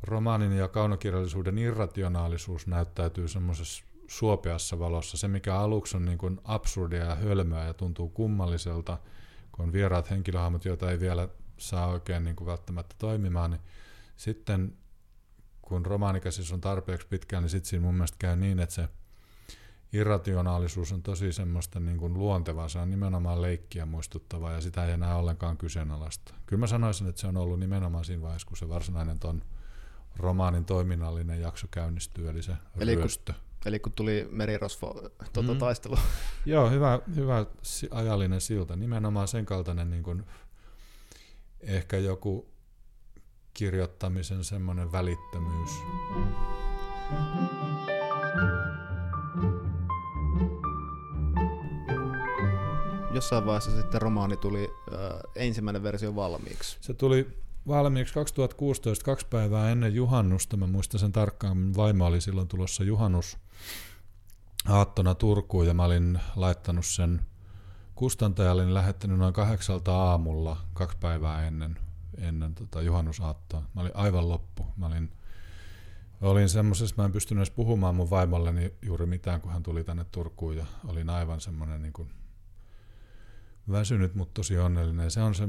romaanin 0.02 0.52
ja 0.52 0.68
kaunokirjallisuuden 0.68 1.58
irrationaalisuus 1.58 2.66
näyttäytyy 2.66 3.28
semmoisessa 3.28 3.84
suopeassa 4.06 4.78
valossa. 4.78 5.16
Se, 5.16 5.28
mikä 5.28 5.54
aluksi 5.54 5.96
on 5.96 6.04
niin 6.04 6.18
kuin 6.18 6.40
absurdia 6.44 7.04
ja 7.04 7.14
hölmöä 7.14 7.64
ja 7.64 7.74
tuntuu 7.74 8.08
kummalliselta, 8.08 8.98
kun 9.52 9.64
on 9.64 9.72
vieraat 9.72 10.10
henkilöhahmot, 10.10 10.64
joita 10.64 10.90
ei 10.90 11.00
vielä 11.00 11.28
saa 11.56 11.86
oikein 11.86 12.24
niin 12.24 12.36
kuin 12.36 12.46
välttämättä 12.46 12.94
toimimaan, 12.98 13.50
niin 13.50 13.60
sitten 14.18 14.76
kun 15.62 15.86
romaanikäsitys 15.86 16.52
on 16.52 16.60
tarpeeksi 16.60 17.06
pitkään, 17.06 17.42
niin 17.42 17.50
sitten 17.50 17.70
siinä 17.70 17.84
mun 17.84 17.94
mielestä 17.94 18.16
käy 18.18 18.36
niin, 18.36 18.58
että 18.58 18.74
se 18.74 18.88
irrationaalisuus 19.92 20.92
on 20.92 21.02
tosi 21.02 21.32
semmoista 21.32 21.80
niin 21.80 21.98
kuin 21.98 22.14
luontevaa, 22.14 22.68
se 22.68 22.78
on 22.78 22.90
nimenomaan 22.90 23.42
leikkiä 23.42 23.86
muistuttavaa 23.86 24.52
ja 24.52 24.60
sitä 24.60 24.86
ei 24.86 24.92
enää 24.92 25.16
ollenkaan 25.16 25.56
kyseenalaista. 25.56 26.34
Kyllä 26.46 26.60
mä 26.60 26.66
sanoisin, 26.66 27.06
että 27.08 27.20
se 27.20 27.26
on 27.26 27.36
ollut 27.36 27.60
nimenomaan 27.60 28.04
siinä 28.04 28.22
vaiheessa, 28.22 28.48
kun 28.48 28.56
se 28.56 28.68
varsinainen 28.68 29.18
ton 29.18 29.42
romaanin 30.16 30.64
toiminnallinen 30.64 31.40
jakso 31.40 31.66
käynnistyy, 31.70 32.28
eli 32.28 32.42
se 32.42 32.52
eli 32.80 32.94
ryöstö. 32.94 33.32
Kun, 33.32 33.42
eli 33.66 33.78
kun 33.78 33.92
tuli 33.92 34.28
merirosvo 34.30 35.10
tuota, 35.32 35.52
mm. 35.52 35.58
taistelu. 35.58 35.98
Joo, 36.46 36.70
hyvä, 36.70 37.00
hyvä 37.16 37.46
ajallinen 37.90 38.40
silta. 38.40 38.76
Nimenomaan 38.76 39.28
sen 39.28 39.46
kaltainen 39.46 39.90
niin 39.90 40.02
kuin, 40.02 40.24
ehkä 41.60 41.96
joku 41.96 42.57
kirjoittamisen 43.58 44.44
semmoinen 44.44 44.92
välittömyys. 44.92 45.70
Jossain 53.14 53.46
vaiheessa 53.46 53.70
sitten 53.70 54.02
romaani 54.02 54.36
tuli 54.36 54.70
äh, 54.92 54.98
ensimmäinen 55.36 55.82
versio 55.82 56.16
valmiiksi. 56.16 56.78
Se 56.80 56.94
tuli 56.94 57.28
valmiiksi 57.68 58.14
2016, 58.14 59.04
kaksi 59.04 59.26
päivää 59.30 59.70
ennen 59.70 59.94
juhannusta. 59.94 60.56
Mä 60.56 60.66
muistan 60.66 61.00
sen 61.00 61.12
tarkkaan, 61.12 61.76
vaimo 61.76 62.06
oli 62.06 62.20
silloin 62.20 62.48
tulossa 62.48 62.84
juhannus 62.84 63.36
aattona 64.68 65.14
Turkuun 65.14 65.66
ja 65.66 65.74
mä 65.74 65.84
olin 65.84 66.20
laittanut 66.36 66.86
sen 66.86 67.20
kustantajalle, 67.94 68.64
niin 68.64 68.74
lähettänyt 68.74 69.18
noin 69.18 69.34
kahdeksalta 69.34 69.96
aamulla 69.96 70.56
kaksi 70.74 70.96
päivää 71.00 71.46
ennen, 71.46 71.78
ennen 72.18 72.54
tota 72.54 72.82
juhannusaattoa. 72.82 73.62
Mä 73.74 73.80
olin 73.80 73.96
aivan 73.96 74.28
loppu. 74.28 74.66
Mä 74.76 74.86
olin, 74.86 75.12
olin 76.20 76.48
semmoisessa, 76.48 76.94
mä 76.98 77.04
en 77.04 77.12
pystynyt 77.12 77.40
edes 77.40 77.50
puhumaan 77.50 77.94
mun 77.94 78.10
vaimolleni 78.10 78.74
juuri 78.82 79.06
mitään, 79.06 79.40
kun 79.40 79.52
hän 79.52 79.62
tuli 79.62 79.84
tänne 79.84 80.04
Turkuun 80.04 80.56
ja 80.56 80.66
olin 80.84 81.10
aivan 81.10 81.40
semmoinen 81.40 81.82
niin 81.82 81.92
kuin 81.92 82.10
väsynyt, 83.70 84.14
mutta 84.14 84.34
tosi 84.34 84.58
onnellinen. 84.58 85.10
Se 85.10 85.22
on 85.22 85.34
se 85.34 85.48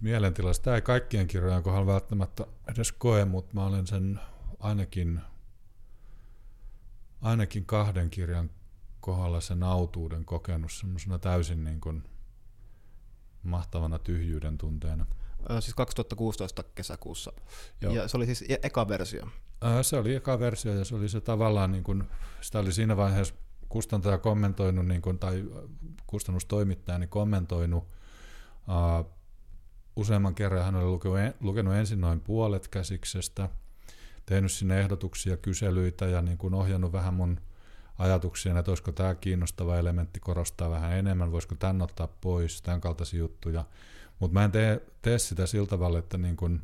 mielentila. 0.00 0.52
Sitä 0.52 0.74
ei 0.74 0.82
kaikkien 0.82 1.26
kirjojen 1.26 1.62
kohdalla 1.62 1.92
välttämättä 1.92 2.46
edes 2.68 2.92
koe, 2.92 3.24
mutta 3.24 3.54
mä 3.54 3.66
olen 3.66 3.86
sen 3.86 4.20
ainakin, 4.60 5.20
ainakin 7.20 7.66
kahden 7.66 8.10
kirjan 8.10 8.50
kohdalla 9.00 9.40
sen 9.40 9.62
autuuden 9.62 10.24
kokenut 10.24 10.72
semmoisena 10.72 11.18
täysin 11.18 11.64
niin 11.64 11.80
kuin 11.80 12.02
mahtavana 13.42 13.98
tyhjyyden 13.98 14.58
tunteena. 14.58 15.06
Siis 15.60 15.74
2016 15.74 16.62
kesäkuussa. 16.62 17.32
Joo. 17.80 17.94
Ja 17.94 18.08
se 18.08 18.16
oli 18.16 18.26
siis 18.26 18.44
e- 18.48 18.58
eka 18.62 18.88
versio. 18.88 19.28
Se 19.82 19.96
oli 19.96 20.14
eka 20.14 20.38
versio 20.38 20.74
ja 20.74 20.84
se 20.84 20.94
oli 20.94 21.08
se 21.08 21.20
tavallaan, 21.20 21.72
niin 21.72 21.84
kuin, 21.84 22.04
sitä 22.40 22.58
oli 22.58 22.72
siinä 22.72 22.96
vaiheessa 22.96 23.34
kustantaja 23.68 24.18
kommentoinut, 24.18 24.86
niin 24.86 25.02
kuin, 25.02 25.18
tai 25.18 25.44
kustannustoimittaja 26.06 26.98
niin 26.98 27.08
kommentoinut 27.08 27.84
uh, 28.68 29.10
useamman 29.96 30.34
kerran. 30.34 30.64
Hän 30.64 30.74
oli 30.74 30.84
lukenut, 30.84 31.36
lukenut 31.40 31.74
ensin 31.74 32.00
noin 32.00 32.20
puolet 32.20 32.68
käsiksestä, 32.68 33.48
tehnyt 34.26 34.52
sinne 34.52 34.80
ehdotuksia, 34.80 35.36
kyselyitä 35.36 36.06
ja 36.06 36.22
niin 36.22 36.38
kuin 36.38 36.54
ohjannut 36.54 36.92
vähän 36.92 37.14
mun 37.14 37.40
ajatuksia, 37.98 38.58
että 38.58 38.70
olisiko 38.70 38.92
tämä 38.92 39.14
kiinnostava 39.14 39.78
elementti 39.78 40.20
korostaa 40.20 40.70
vähän 40.70 40.92
enemmän, 40.92 41.32
voisiko 41.32 41.54
tämän 41.54 41.82
ottaa 41.82 42.08
pois, 42.20 42.62
tämän 42.62 42.80
kaltaisia 42.80 43.18
juttuja. 43.18 43.64
Mutta 44.18 44.34
mä 44.34 44.44
en 44.44 44.52
tee, 44.52 44.86
tee 45.02 45.18
sitä 45.18 45.46
sillä 45.46 45.66
tavalla, 45.66 45.98
että 45.98 46.18
niin 46.18 46.36
kun, 46.36 46.62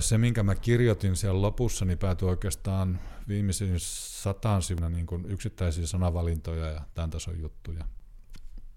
se, 0.00 0.18
minkä 0.18 0.42
mä 0.42 0.54
kirjoitin 0.54 1.16
siellä 1.16 1.42
lopussa, 1.42 1.84
niin 1.84 1.98
päätyi 1.98 2.28
oikeastaan 2.28 3.00
viimeisin 3.28 3.74
sataan 3.78 4.62
sivuna 4.62 4.88
niin 4.88 5.06
kun 5.06 5.30
yksittäisiä 5.30 5.86
sanavalintoja 5.86 6.70
ja 6.70 6.80
tämän 6.94 7.10
tason 7.10 7.40
juttuja. 7.40 7.84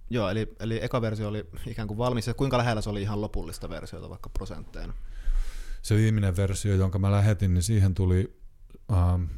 Joo, 0.09 0.29
eli, 0.29 0.55
eli 0.59 0.79
eka 0.83 1.01
versio 1.01 1.27
oli 1.27 1.49
ikään 1.67 1.87
kuin 1.87 1.97
valmis, 1.97 2.27
ja 2.27 2.33
kuinka 2.33 2.57
lähellä 2.57 2.81
se 2.81 2.89
oli 2.89 3.01
ihan 3.01 3.21
lopullista 3.21 3.69
versiota 3.69 4.09
vaikka 4.09 4.29
prosentteina? 4.29 4.93
Se 5.81 5.95
viimeinen 5.95 6.35
versio, 6.35 6.75
jonka 6.75 6.99
mä 6.99 7.11
lähetin, 7.11 7.53
niin 7.53 7.63
siihen 7.63 7.93
tuli 7.93 8.41
äh, 8.91 8.97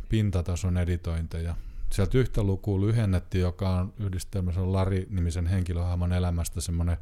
pintatason 0.09 0.77
editointeja. 0.77 1.55
Sieltä 1.91 2.17
yhtä 2.17 2.43
lukua 2.43 2.81
lyhennettiin, 2.81 3.41
joka 3.41 3.69
on 3.69 3.93
yhdistelmässä 3.99 4.71
Lari-nimisen 4.71 5.47
henkilöhahmon 5.47 6.13
elämästä 6.13 6.61
semmoinen 6.61 6.97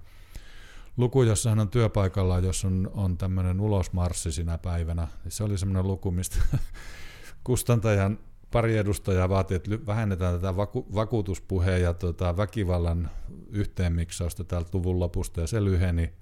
luku, 0.97 1.23
jossa 1.23 1.49
hän 1.49 1.59
on 1.59 1.69
työpaikalla, 1.69 2.39
jos 2.39 2.65
on, 2.65 2.91
on 2.93 3.17
tämmöinen 3.17 3.61
ulosmarssi 3.61 4.31
sinä 4.31 4.57
päivänä. 4.57 5.07
Se 5.27 5.43
oli 5.43 5.57
semmoinen 5.57 5.87
luku, 5.87 6.11
mistä 6.11 6.37
kustantajan 7.43 8.19
pari 8.51 8.77
edustajaa 8.77 9.29
vaati, 9.29 9.55
että 9.55 9.71
vähennetään 9.85 10.33
tätä 10.33 10.55
vaku- 10.55 10.87
vakuutuspuheen 10.95 11.81
ja 11.81 11.93
tota, 11.93 12.37
väkivallan 12.37 13.09
yhteenmiksausta 13.49 14.43
täältä 14.43 14.69
luvun 14.73 14.99
lopusta, 14.99 15.41
ja 15.41 15.47
se 15.47 15.63
lyheni 15.63 16.13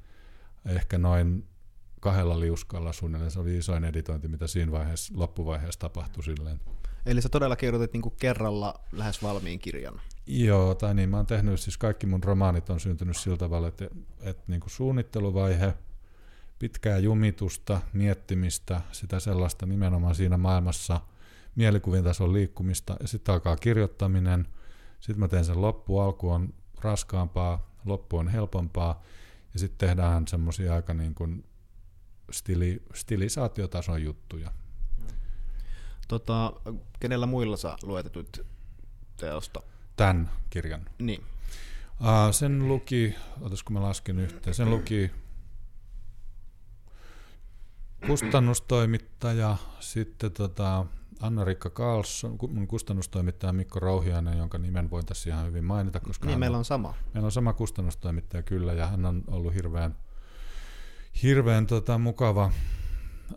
ehkä 0.65 0.97
noin 0.97 1.45
kahdella 1.99 2.39
liuskalla 2.39 2.93
suunnilleen. 2.93 3.31
Se 3.31 3.39
oli 3.39 3.57
isoin 3.57 3.83
editointi, 3.83 4.27
mitä 4.27 4.47
siinä 4.47 4.71
vaiheessa, 4.71 5.13
loppuvaiheessa 5.17 5.79
tapahtui 5.79 6.23
silleen. 6.23 6.59
Eli 7.05 7.21
sä 7.21 7.29
todella 7.29 7.55
kirjoitit 7.55 7.93
niin 7.93 8.13
kerralla 8.19 8.79
lähes 8.91 9.23
valmiin 9.23 9.59
kirjan. 9.59 10.01
Joo, 10.31 10.75
tai 10.75 10.93
niin, 10.93 11.09
mä 11.09 11.17
oon 11.17 11.25
tehnyt, 11.25 11.59
siis 11.59 11.77
kaikki 11.77 12.07
mun 12.07 12.23
romaanit 12.23 12.69
on 12.69 12.79
syntynyt 12.79 13.17
sillä 13.17 13.37
tavalla, 13.37 13.67
että, 13.67 13.85
että 14.21 14.43
niin 14.47 14.59
kuin 14.59 14.71
suunnitteluvaihe, 14.71 15.73
pitkää 16.59 16.97
jumitusta, 16.97 17.81
miettimistä, 17.93 18.81
sitä 18.91 19.19
sellaista 19.19 19.65
nimenomaan 19.65 20.15
siinä 20.15 20.37
maailmassa 20.37 21.01
mielikuvin 21.55 22.03
tason 22.03 22.33
liikkumista, 22.33 22.97
ja 22.99 23.07
sitten 23.07 23.33
alkaa 23.33 23.55
kirjoittaminen, 23.55 24.47
sitten 24.99 25.19
mä 25.19 25.27
teen 25.27 25.45
sen 25.45 25.61
loppu, 25.61 25.99
alku 25.99 26.29
on 26.29 26.53
raskaampaa, 26.81 27.71
loppu 27.85 28.17
on 28.17 28.27
helpompaa, 28.27 29.03
ja 29.53 29.59
sitten 29.59 29.87
tehdään 29.87 30.27
semmoisia 30.27 30.75
aika 30.75 30.93
niin 30.93 31.15
kuin 31.15 31.45
stili, 32.31 32.83
stilisaatiotason 32.93 34.03
juttuja. 34.03 34.51
Tota, 36.07 36.53
kenellä 36.99 37.25
muilla 37.25 37.57
sä 37.57 37.75
luetetut 37.83 38.45
teosta? 39.17 39.61
Tämän 39.99 40.29
kirjan. 40.49 40.85
Niin. 40.99 41.23
Uh, 41.99 42.33
sen 42.33 42.67
luki, 42.67 43.15
otas 43.41 43.63
kun 43.63 43.73
mä 43.73 43.81
lasken 43.81 44.19
yhteen, 44.19 44.53
sen 44.53 44.69
luki 44.69 45.11
kustannustoimittaja, 48.07 49.57
sitten 49.79 50.31
tota 50.31 50.85
Anna-Rikka 51.19 51.69
Karlsson, 51.69 52.37
mun 52.49 52.67
kustannustoimittaja 52.67 53.53
Mikko 53.53 53.79
Rouhiainen, 53.79 54.37
jonka 54.37 54.57
nimen 54.57 54.89
voin 54.89 55.05
tässä 55.05 55.29
ihan 55.29 55.45
hyvin 55.45 55.63
mainita. 55.63 55.99
Koska 55.99 56.27
niin, 56.27 56.39
meillä 56.39 56.55
on, 56.55 56.59
on 56.59 56.65
sama. 56.65 56.93
Meillä 57.13 57.25
on 57.25 57.31
sama 57.31 57.53
kustannustoimittaja 57.53 58.43
kyllä, 58.43 58.73
ja 58.73 58.87
hän 58.87 59.05
on 59.05 59.23
ollut 59.27 59.53
hirveän, 59.53 59.95
hirveän 61.23 61.67
tota, 61.67 61.97
mukava 61.97 62.51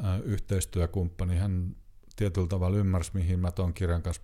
äh, 0.04 0.20
yhteistyökumppani. 0.24 1.36
Hän 1.36 1.76
tietyllä 2.16 2.48
tavalla 2.48 2.76
ymmärsi, 2.76 3.10
mihin 3.14 3.38
mä 3.38 3.50
tuon 3.50 3.74
kirjan 3.74 4.02
kanssa 4.02 4.22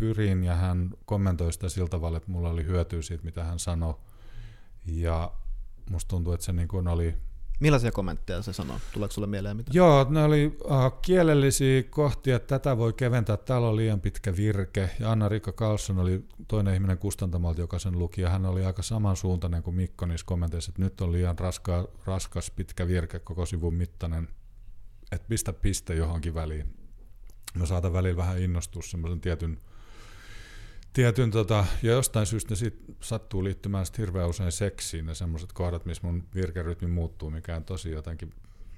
pyrin, 0.00 0.44
ja 0.44 0.54
hän 0.54 0.90
kommentoi 1.04 1.52
sitä 1.52 1.68
sillä 1.68 1.88
tavalla, 1.88 2.16
että 2.16 2.30
mulla 2.30 2.50
oli 2.50 2.64
hyötyä 2.64 3.02
siitä, 3.02 3.24
mitä 3.24 3.44
hän 3.44 3.58
sanoi. 3.58 3.94
Ja 4.86 5.32
musta 5.90 6.08
tuntuu, 6.08 6.32
että 6.32 6.46
se 6.46 6.52
niin 6.52 6.68
kuin 6.68 6.88
oli 6.88 7.14
Millaisia 7.60 7.92
kommentteja 7.92 8.42
se 8.42 8.52
sanoo? 8.52 8.76
Tuleeko 8.92 9.12
sulle 9.12 9.26
mieleen 9.26 9.56
mitään? 9.56 9.74
Joo, 9.74 10.06
ne 10.08 10.24
oli 10.24 10.58
uh, 10.64 11.00
kielellisiä 11.02 11.82
kohtia, 11.82 12.36
että 12.36 12.58
tätä 12.58 12.78
voi 12.78 12.92
keventää, 12.92 13.36
täällä 13.36 13.68
on 13.68 13.76
liian 13.76 14.00
pitkä 14.00 14.36
virke. 14.36 14.90
Ja 15.00 15.12
Anna-Rikka 15.12 15.52
Carlson 15.52 15.98
oli 15.98 16.24
toinen 16.48 16.74
ihminen 16.74 16.98
kustantamalta, 16.98 17.60
joka 17.60 17.78
sen 17.78 17.98
luki, 17.98 18.22
ja 18.22 18.30
hän 18.30 18.46
oli 18.46 18.64
aika 18.64 18.82
samansuuntainen 18.82 19.62
kuin 19.62 19.76
Mikko 19.76 20.06
niissä 20.06 20.26
kommenteissa, 20.26 20.70
että 20.70 20.82
nyt 20.82 21.00
on 21.00 21.12
liian 21.12 21.38
raska, 21.38 21.88
raskas 22.04 22.50
pitkä 22.50 22.88
virke, 22.88 23.18
koko 23.18 23.46
sivun 23.46 23.74
mittainen, 23.74 24.28
että 25.12 25.28
pistä 25.28 25.52
piste 25.52 25.94
johonkin 25.94 26.34
väliin. 26.34 26.74
Mä 27.54 27.66
saatan 27.66 27.92
välillä 27.92 28.16
vähän 28.16 28.38
innostua 28.38 28.82
semmoisen 28.82 29.20
tietyn 29.20 29.60
tietyn, 30.92 31.30
tota, 31.30 31.64
ja 31.82 31.92
jostain 31.92 32.26
syystä 32.26 32.54
sit 32.54 32.84
sattuu 33.00 33.44
liittymään 33.44 33.86
sit 33.86 33.98
hirveän 33.98 34.28
usein 34.28 34.52
seksiin, 34.52 35.06
ne 35.06 35.14
semmoiset 35.14 35.52
kohdat, 35.52 35.86
missä 35.86 36.06
mun 36.06 36.24
virkerytmi 36.34 36.88
muuttuu, 36.88 37.30
mikä 37.30 37.56
on 37.56 37.64
tosi 37.64 37.90
jotenkin, 37.90 38.32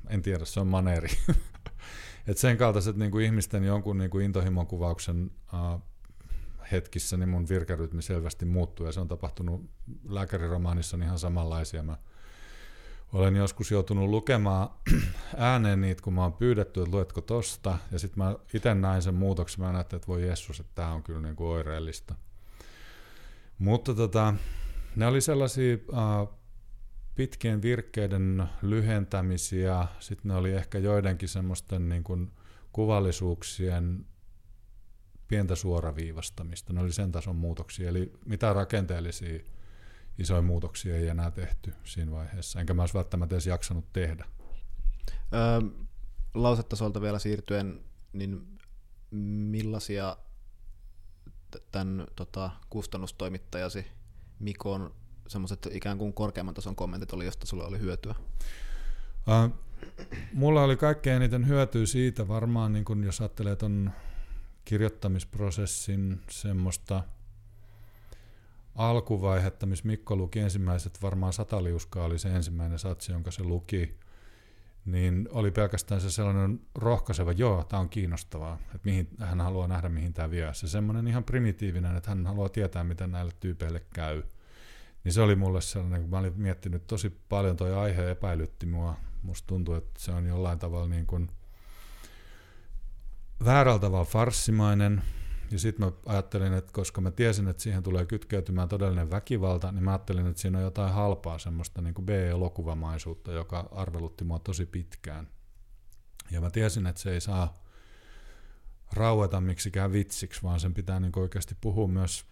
en 0.09 0.23
tiedä, 0.23 0.45
se 0.45 0.61
on 0.61 0.67
maneeri. 0.67 1.09
Et 2.29 2.39
sen 2.39 2.57
kaltaiset 2.57 2.97
niin 2.97 3.11
kuin 3.11 3.25
ihmisten 3.25 3.65
jonkun 3.65 3.99
niin 3.99 4.11
kuin 4.11 4.25
intohimon 4.25 4.67
kuvauksen 4.67 5.31
uh, 5.53 5.81
hetkissä, 6.73 7.17
niin 7.17 7.29
mun 7.29 7.49
virkerytmi 7.49 8.03
selvästi 8.03 8.45
muuttuu, 8.45 8.87
ja 8.87 8.93
se 8.93 9.01
on 9.01 9.09
tapahtunut 9.09 9.71
lääkäriromaanissa 10.09 10.97
ihan 10.97 11.19
samanlaisia. 11.19 11.83
Mä 11.83 11.97
olen 13.13 13.37
joskus 13.37 13.71
joutunut 13.71 14.09
lukemaan 14.09 14.71
ääneen 15.37 15.81
niitä, 15.81 16.03
kun 16.03 16.13
mä 16.13 16.23
oon 16.23 16.33
pyydetty, 16.33 16.83
että 16.83 16.97
luetko 16.97 17.21
tosta, 17.21 17.79
ja 17.91 17.99
sitten 17.99 18.25
mä 18.25 18.37
itse 18.55 18.75
näin 18.75 19.03
sen 19.03 19.15
muutoksen, 19.15 19.61
mä 19.61 19.73
näin, 19.73 19.81
että 19.81 20.01
voi 20.09 20.27
Jessus, 20.27 20.61
että 20.61 20.73
tämä 20.75 20.93
on 20.93 21.03
kyllä 21.03 21.21
niin 21.21 21.37
kuin 21.37 21.49
oireellista. 21.49 22.15
Mutta 23.59 23.95
tota, 23.95 24.35
ne 24.97 25.07
oli 25.07 25.21
sellaisia 25.21 25.77
uh, 25.89 26.39
pitkien 27.15 27.63
virkkeiden 27.63 28.49
lyhentämisiä, 28.63 29.87
sitten 30.01 30.29
ne 30.29 30.35
oli 30.35 30.53
ehkä 30.53 30.79
joidenkin 30.79 31.29
semmoisten 31.29 31.89
niin 31.89 32.05
kuin 32.05 32.33
kuvallisuuksien 32.73 34.07
pientä 35.29 35.55
suoraviivastamista, 35.55 36.73
ne 36.73 36.81
oli 36.81 36.93
sen 36.93 37.13
tason 37.13 37.37
muutoksia, 37.37 37.89
eli 37.89 38.13
mitä 38.27 38.53
rakenteellisia 38.53 39.39
isoja 40.19 40.43
muutoksia 40.43 40.97
ei 40.97 41.09
enää 41.09 41.31
tehty 41.31 41.75
siinä 41.85 42.13
vaiheessa, 42.13 42.61
enkä 42.61 42.75
mä 42.75 42.83
olisi 42.83 42.95
välttämättä 42.95 43.35
edes 43.35 43.47
jaksanut 43.47 43.93
tehdä. 43.93 44.25
Öö, 45.35 45.71
lausetasolta 46.35 47.01
vielä 47.01 47.19
siirtyen, 47.19 47.81
niin 48.13 48.59
millaisia 49.51 50.17
tämän 51.73 52.07
tota, 52.17 52.51
kustannustoimittajasi 52.71 53.87
Mikon 54.39 54.95
semmoiset 55.29 55.69
ikään 55.71 55.99
kuin 55.99 56.13
korkeamman 56.13 56.55
tason 56.55 56.77
kommentit 56.77 57.13
oli, 57.13 57.25
josta 57.25 57.47
sulle 57.47 57.65
oli 57.65 57.79
hyötyä? 57.79 58.15
Uh, 59.29 59.59
mulla 60.33 60.63
oli 60.63 60.77
kaikkein 60.77 61.17
eniten 61.17 61.49
hyötyä 61.49 61.87
siitä 61.87 62.29
varmaan, 62.29 62.73
niin 62.73 62.85
kun 62.85 63.05
jos 63.05 63.21
ajattelee 63.21 63.57
ton 63.57 63.91
kirjoittamisprosessin 64.65 66.21
semmoista– 66.31 67.03
alkuvaihetta, 68.75 69.67
missä 69.67 69.87
Mikko 69.87 70.17
luki 70.17 70.39
ensimmäiset, 70.39 71.03
varmaan 71.03 71.33
sataliuskaa 71.33 72.05
oli 72.05 72.19
se 72.19 72.29
ensimmäinen 72.29 72.79
satsi, 72.79 73.13
jonka 73.13 73.31
se 73.31 73.43
luki, 73.43 73.99
niin 74.85 75.29
oli 75.33 75.51
pelkästään 75.51 76.01
se 76.01 76.11
sellainen 76.11 76.61
rohkaiseva, 76.75 77.33
joo, 77.33 77.65
tämä 77.65 77.81
on 77.81 77.89
kiinnostavaa, 77.89 78.59
että 78.65 78.81
mihin, 78.85 79.09
hän 79.19 79.41
haluaa 79.41 79.69
nähdä, 79.69 79.89
mihin 79.89 80.13
tämä 80.13 80.31
vie. 80.31 80.55
Se 80.55 80.69
semmoinen 80.69 81.09
ihan 81.09 81.25
primitiivinen, 81.25 81.97
että 81.97 82.11
hän 82.11 82.27
haluaa 82.27 82.49
tietää, 82.49 82.85
miten 82.85 83.11
näille 83.11 83.33
tyypeille 83.41 83.83
käy. 83.95 84.23
Niin 85.05 85.13
se 85.13 85.21
oli 85.21 85.37
mulle 85.37 85.61
sellainen, 85.61 86.01
kun 86.01 86.11
mä 86.11 86.19
olin 86.19 86.33
miettinyt 86.37 86.87
tosi 86.87 87.11
paljon, 87.29 87.57
toi 87.57 87.75
aihe 87.75 88.11
epäilytti 88.11 88.67
mua. 88.67 88.97
Musta 89.23 89.47
tuntuu, 89.47 89.75
että 89.75 90.01
se 90.01 90.13
on 90.13 90.27
jollain 90.27 90.59
tavalla 90.59 90.89
niin 90.89 91.07
kuin 91.07 91.31
väärällä 93.45 93.79
tavalla 93.79 94.05
farssimainen, 94.05 95.03
ja 95.53 95.59
sitten 95.59 95.87
mä 95.87 95.93
ajattelin, 96.07 96.53
että 96.53 96.73
koska 96.73 97.01
mä 97.01 97.11
tiesin, 97.11 97.49
että 97.49 97.63
siihen 97.63 97.83
tulee 97.83 98.07
kytkeytymään 98.07 98.69
todellinen 98.69 99.11
väkivalta, 99.11 99.73
niin 99.73 99.85
mä 99.85 99.91
ajattelin, 99.91 100.27
että 100.27 100.43
siinä 100.43 100.59
on 100.59 100.65
jotain 100.65 100.93
halpaa 100.93 101.39
semmoista 101.39 101.81
niin 101.81 101.95
kuin 101.95 102.07
B-elokuvamaisuutta, 102.07 103.33
joka 103.33 103.69
arvelutti 103.73 104.25
mua 104.25 104.39
tosi 104.39 104.67
pitkään. 104.67 105.29
Ja 106.31 106.41
mä 106.41 106.51
tiesin, 106.51 106.87
että 106.87 107.01
se 107.01 107.13
ei 107.13 107.21
saa 107.21 107.63
raueta 108.93 109.41
miksikään 109.41 109.93
vitsiksi, 109.93 110.43
vaan 110.43 110.61
sen 110.61 110.75
pitää 110.75 111.01
niin 111.01 111.19
oikeasti 111.19 111.57
puhua 111.61 111.89
myös 111.89 112.25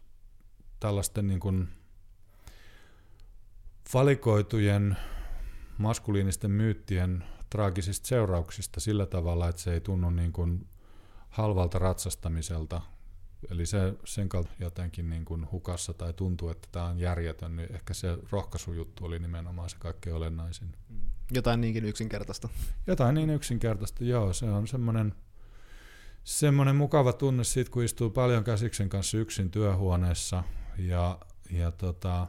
tällaisten 0.81 1.27
niin 1.27 1.41
kuin 1.41 1.69
valikoitujen 3.95 4.97
maskuliinisten 5.79 6.51
myyttien 6.51 7.25
traagisista 7.51 8.09
seurauksista 8.09 8.81
sillä 8.81 9.07
tavalla, 9.07 9.49
että 9.49 9.63
se 9.63 9.73
ei 9.73 9.81
tunnu 9.81 10.11
niin 10.11 10.33
kuin 10.33 10.67
halvalta 11.29 11.79
ratsastamiselta, 11.79 12.81
Eli 13.51 13.67
se, 13.67 13.95
sen 14.05 14.29
kautta 14.29 14.53
jotenkin 14.59 15.11
niin 15.11 15.25
kuin 15.25 15.51
hukassa 15.53 15.95
tai 15.95 16.13
tuntuu, 16.13 16.49
että 16.49 16.69
tämä 16.73 16.85
on 16.85 16.99
järjetön, 16.99 17.57
niin 17.57 17.75
ehkä 17.75 17.95
se 17.95 18.19
rohkaisujuttu 18.31 19.05
oli 19.05 19.19
nimenomaan 19.19 19.71
se 19.71 19.77
kaikkein 19.79 20.17
olennaisin. 20.17 20.75
Mm. 20.89 21.01
Jotain 21.33 21.61
niinkin 21.61 21.85
yksinkertaista. 21.85 22.49
Jotain 22.87 23.15
niin 23.15 23.31
yksinkertaista, 23.31 24.05
joo. 24.05 24.33
Se 24.33 24.45
on 24.45 24.69
semmoinen, 24.69 25.15
semmoinen 26.25 26.77
mukava 26.77 27.13
tunne 27.13 27.45
siitä, 27.45 27.71
kun 27.71 27.85
istuu 27.85 28.11
paljon 28.11 28.45
käsiksen 28.45 28.89
kanssa 28.89 29.19
yksin 29.19 29.51
työhuoneessa 29.51 30.45
ja, 30.79 31.19
ja 31.51 31.71
tota, 31.71 32.27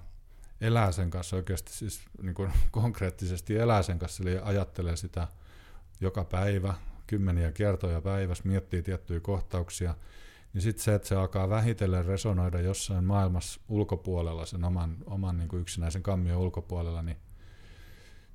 elää 0.62 0.92
sen 0.92 1.10
kanssa 1.10 1.36
oikeasti, 1.36 1.74
siis 1.74 2.02
niin 2.22 2.36
kuin 2.36 2.52
konkreettisesti 2.72 3.58
elää 3.58 3.84
sen 3.84 4.00
kanssa, 4.00 4.24
eli 4.24 4.40
ajattelee 4.44 4.96
sitä 4.96 5.28
joka 6.02 6.26
päivä, 6.26 6.74
kymmeniä 7.08 7.52
kertoja 7.52 8.02
päivässä, 8.02 8.44
miettii 8.48 8.84
tiettyjä 8.84 9.20
kohtauksia– 9.20 9.96
niin 10.54 10.62
sitten 10.62 10.84
se, 10.84 10.96
että 10.96 11.08
se 11.08 11.16
alkaa 11.16 11.50
vähitellen 11.50 12.06
resonoida 12.06 12.62
jossain 12.62 13.04
maailmassa 13.04 13.62
ulkopuolella, 13.68 14.46
sen 14.46 14.64
oman, 14.64 14.98
oman 15.06 15.38
niin 15.38 15.50
kuin 15.50 15.62
yksinäisen 15.62 16.04
kammion 16.04 16.42
ulkopuolella, 16.42 17.02
niin 17.02 17.18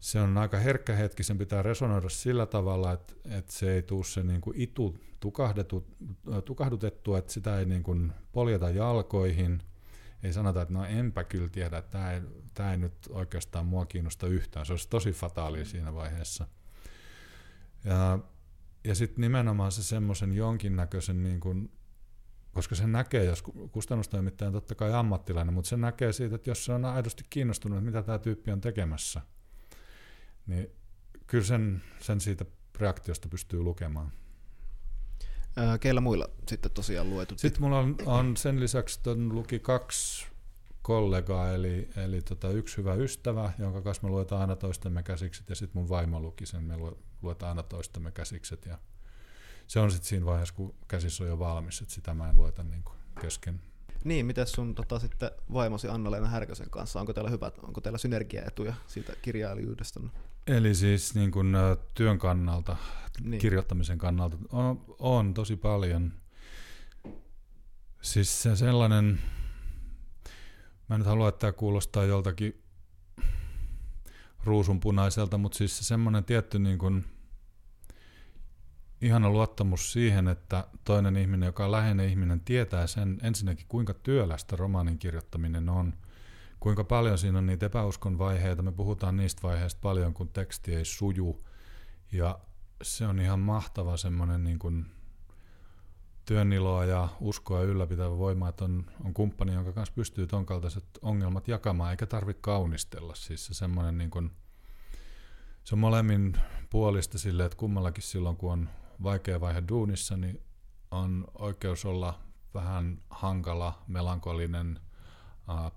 se 0.01 0.21
on 0.21 0.39
aika 0.39 0.59
herkkä 0.59 0.95
hetki, 0.95 1.23
sen 1.23 1.39
pitää 1.39 1.63
resonoida 1.63 2.09
sillä 2.09 2.47
tavalla, 2.47 2.93
että, 2.93 3.15
että 3.25 3.53
se 3.53 3.73
ei 3.73 3.83
tule 3.83 4.05
se 4.05 4.23
niin 4.23 4.41
kuin 4.41 4.61
itu 4.61 4.99
tukahdutettua, 6.45 7.19
että 7.19 7.33
sitä 7.33 7.59
ei 7.59 7.65
niin 7.65 7.83
kuin 7.83 8.13
poljeta 8.33 8.71
jalkoihin, 8.71 9.63
ei 10.23 10.33
sanota, 10.33 10.63
että 10.63 10.75
no 10.75 10.85
enpä 10.85 11.25
kyllä 11.25 11.49
tiedä, 11.49 11.79
että 11.79 11.91
tämä 11.91 12.13
ei, 12.13 12.21
tämä 12.55 12.73
ei 12.73 12.79
nyt 12.79 12.95
oikeastaan 13.11 13.67
mua 13.67 13.87
kiinnosta 13.87 14.27
yhtään, 14.27 14.67
se 14.67 14.73
olisi 14.73 14.89
tosi 14.89 15.13
fataali 15.13 15.65
siinä 15.65 15.95
vaiheessa. 15.95 16.47
Ja, 17.85 18.19
ja 18.85 18.95
sitten 18.95 19.21
nimenomaan 19.21 19.73
se 19.73 19.83
semmoisen 19.83 20.33
jonkinnäköisen 20.33 21.23
niin 21.23 21.41
kuin 21.41 21.71
koska 22.57 22.75
se 22.75 22.87
näkee, 22.87 23.25
jos 23.25 23.43
kustannustoimittaja 23.73 24.47
on 24.47 24.53
totta 24.53 24.75
kai 24.75 24.93
ammattilainen, 24.93 25.55
mutta 25.55 25.69
se 25.69 25.77
näkee 25.77 26.13
siitä, 26.13 26.35
että 26.35 26.51
jos 26.51 26.65
se 26.65 26.73
on 26.73 26.85
aidosti 26.85 27.25
kiinnostunut, 27.31 27.85
mitä 27.85 28.03
tämä 28.03 28.19
tyyppi 28.19 28.53
on 28.53 28.61
tekemässä, 28.61 29.21
niin 30.47 30.71
kyllä 31.27 31.45
sen, 31.45 31.83
sen 32.01 32.21
siitä 32.21 32.45
reaktiosta 32.79 33.29
pystyy 33.29 33.61
lukemaan. 33.61 34.13
Keillä 35.81 36.01
muilla 36.01 36.29
sitten 36.49 36.71
tosiaan 36.71 37.11
luetu? 37.11 37.35
Sitten 37.39 37.63
mulla 37.63 37.79
on, 37.79 37.97
on 38.07 38.37
sen 38.37 38.61
lisäksi 38.61 39.01
ton 39.03 39.35
luki 39.35 39.59
kaksi 39.59 40.27
kollegaa, 40.83 41.53
eli, 41.53 41.89
eli 41.97 42.23
tota 42.23 42.51
yksi 42.51 42.77
hyvä 42.77 42.95
ystävä, 42.95 43.53
jonka 43.59 43.83
kanssa 43.83 44.03
me 44.03 44.09
luetaan 44.09 44.41
aina 44.41 44.57
toistemme 44.57 45.03
käsikset, 45.03 45.49
ja 45.49 45.55
sitten 45.55 45.81
mun 45.81 45.89
vaimo 45.89 46.21
luki 46.21 46.47
sen, 46.47 46.63
me 46.63 46.75
luetaan 47.23 47.49
aina 47.49 47.63
toistemme 47.63 48.11
käsikset, 48.11 48.67
ja 48.67 48.79
se 49.67 49.81
on 49.81 49.91
sitten 49.91 50.09
siinä 50.09 50.27
vaiheessa, 50.27 50.55
kun 50.55 50.75
käsissä 50.89 51.25
on 51.25 51.31
jo 51.31 51.39
valmis, 51.39 51.81
että 51.81 51.95
sitä 51.95 52.15
mä 52.15 52.31
en 52.31 52.37
lueta 52.37 52.63
niin 52.63 52.83
kuin 52.83 52.97
kesken. 53.21 53.61
Niin, 54.05 54.27
miten 54.27 54.47
sun 54.47 54.75
tota, 54.75 54.99
sitten 54.99 55.31
vaimosi 55.53 55.89
Anna-Leena 55.89 56.29
Härkösen 56.29 56.71
kanssa, 56.71 57.01
onko 57.01 57.13
teillä 57.13 57.31
hyvät, 57.31 57.59
onko 57.59 57.81
teillä 57.81 57.99
synergiaetuja 57.99 58.75
siitä 58.87 59.13
kirjailijuudesta? 59.23 60.01
Eli 60.47 60.75
siis 60.75 61.15
niin 61.15 61.31
kuin, 61.31 61.57
työn 61.95 62.19
kannalta, 62.19 62.77
niin. 63.21 63.41
kirjoittamisen 63.41 63.99
kannalta 63.99 64.37
on, 64.53 64.85
on 64.99 65.35
tosi 65.35 65.57
paljon. 65.57 66.13
Siis 68.03 68.43
se 68.43 68.57
sellainen, 68.57 69.21
mä 70.89 70.95
en 70.95 70.99
nyt 70.99 71.07
halua, 71.07 71.29
että 71.29 71.39
tämä 71.39 71.53
kuulostaa 71.53 72.05
joltakin 72.05 72.63
ruusunpunaiselta, 74.45 75.39
mutta 75.39 75.59
siis 75.59 75.79
se 75.79 75.85
semmoinen 75.85 76.25
tietty 76.25 76.59
niin 76.59 76.79
kuin, 76.79 77.05
ihana 79.01 79.31
luottamus 79.31 79.93
siihen, 79.93 80.29
että 80.29 80.67
toinen 80.85 81.17
ihminen, 81.17 81.47
joka 81.47 81.65
on 81.65 81.73
läheinen 81.73 82.09
ihminen, 82.09 82.41
tietää 82.41 82.87
sen 82.87 83.19
ensinnäkin, 83.23 83.67
kuinka 83.69 83.95
työlästä 83.95 84.57
romaanin 84.57 84.99
kirjoittaminen 84.99 85.69
on, 85.69 85.95
kuinka 86.61 86.85
paljon 86.85 87.19
siinä 87.19 87.39
on 87.39 87.47
niitä 87.47 87.67
epäuskon 87.67 88.19
vaiheita. 88.19 88.63
Me 88.63 88.73
puhutaan 88.73 89.17
niistä 89.17 89.43
vaiheista 89.43 89.79
paljon, 89.83 90.15
kun 90.15 90.29
teksti 90.29 90.75
ei 90.75 90.85
suju. 90.85 91.45
Ja 92.13 92.39
se 92.83 93.07
on 93.07 93.21
ihan 93.21 93.41
mahtava 93.41 93.97
semmoinen 93.97 94.45
niin 94.45 94.59
kuin 94.59 94.87
työniloa 96.25 96.85
ja 96.85 97.09
uskoa 97.21 97.63
ylläpitävä 97.63 98.19
voima, 98.19 98.49
että 98.49 98.65
on, 98.65 98.87
on 99.05 99.15
kumppani, 99.15 99.55
jonka 99.55 99.73
kanssa 99.73 99.95
pystyy 99.95 100.27
ton 100.27 100.47
kaltaiset 100.47 100.85
ongelmat 101.03 101.49
jakamaan, 101.49 101.91
eikä 101.91 102.07
tarvitse 102.07 102.41
kaunistella. 102.41 103.15
Siis 103.15 103.47
se 103.47 103.55
semmoinen 103.55 103.99
niin 103.99 104.11
kuin, 104.11 104.31
se 105.65 105.75
on 105.75 105.79
molemmin 105.79 106.37
puolista 106.71 107.19
sille, 107.19 107.45
että 107.45 107.59
kummallakin 107.59 108.03
silloin, 108.03 108.37
kun 108.37 108.53
on 108.53 108.69
vaikea 109.03 109.41
vaihe 109.41 109.63
duunissa, 109.69 110.17
niin 110.17 110.43
on 110.91 111.25
oikeus 111.35 111.85
olla 111.85 112.19
vähän 112.55 113.03
hankala, 113.11 113.83
melankolinen, 113.87 114.81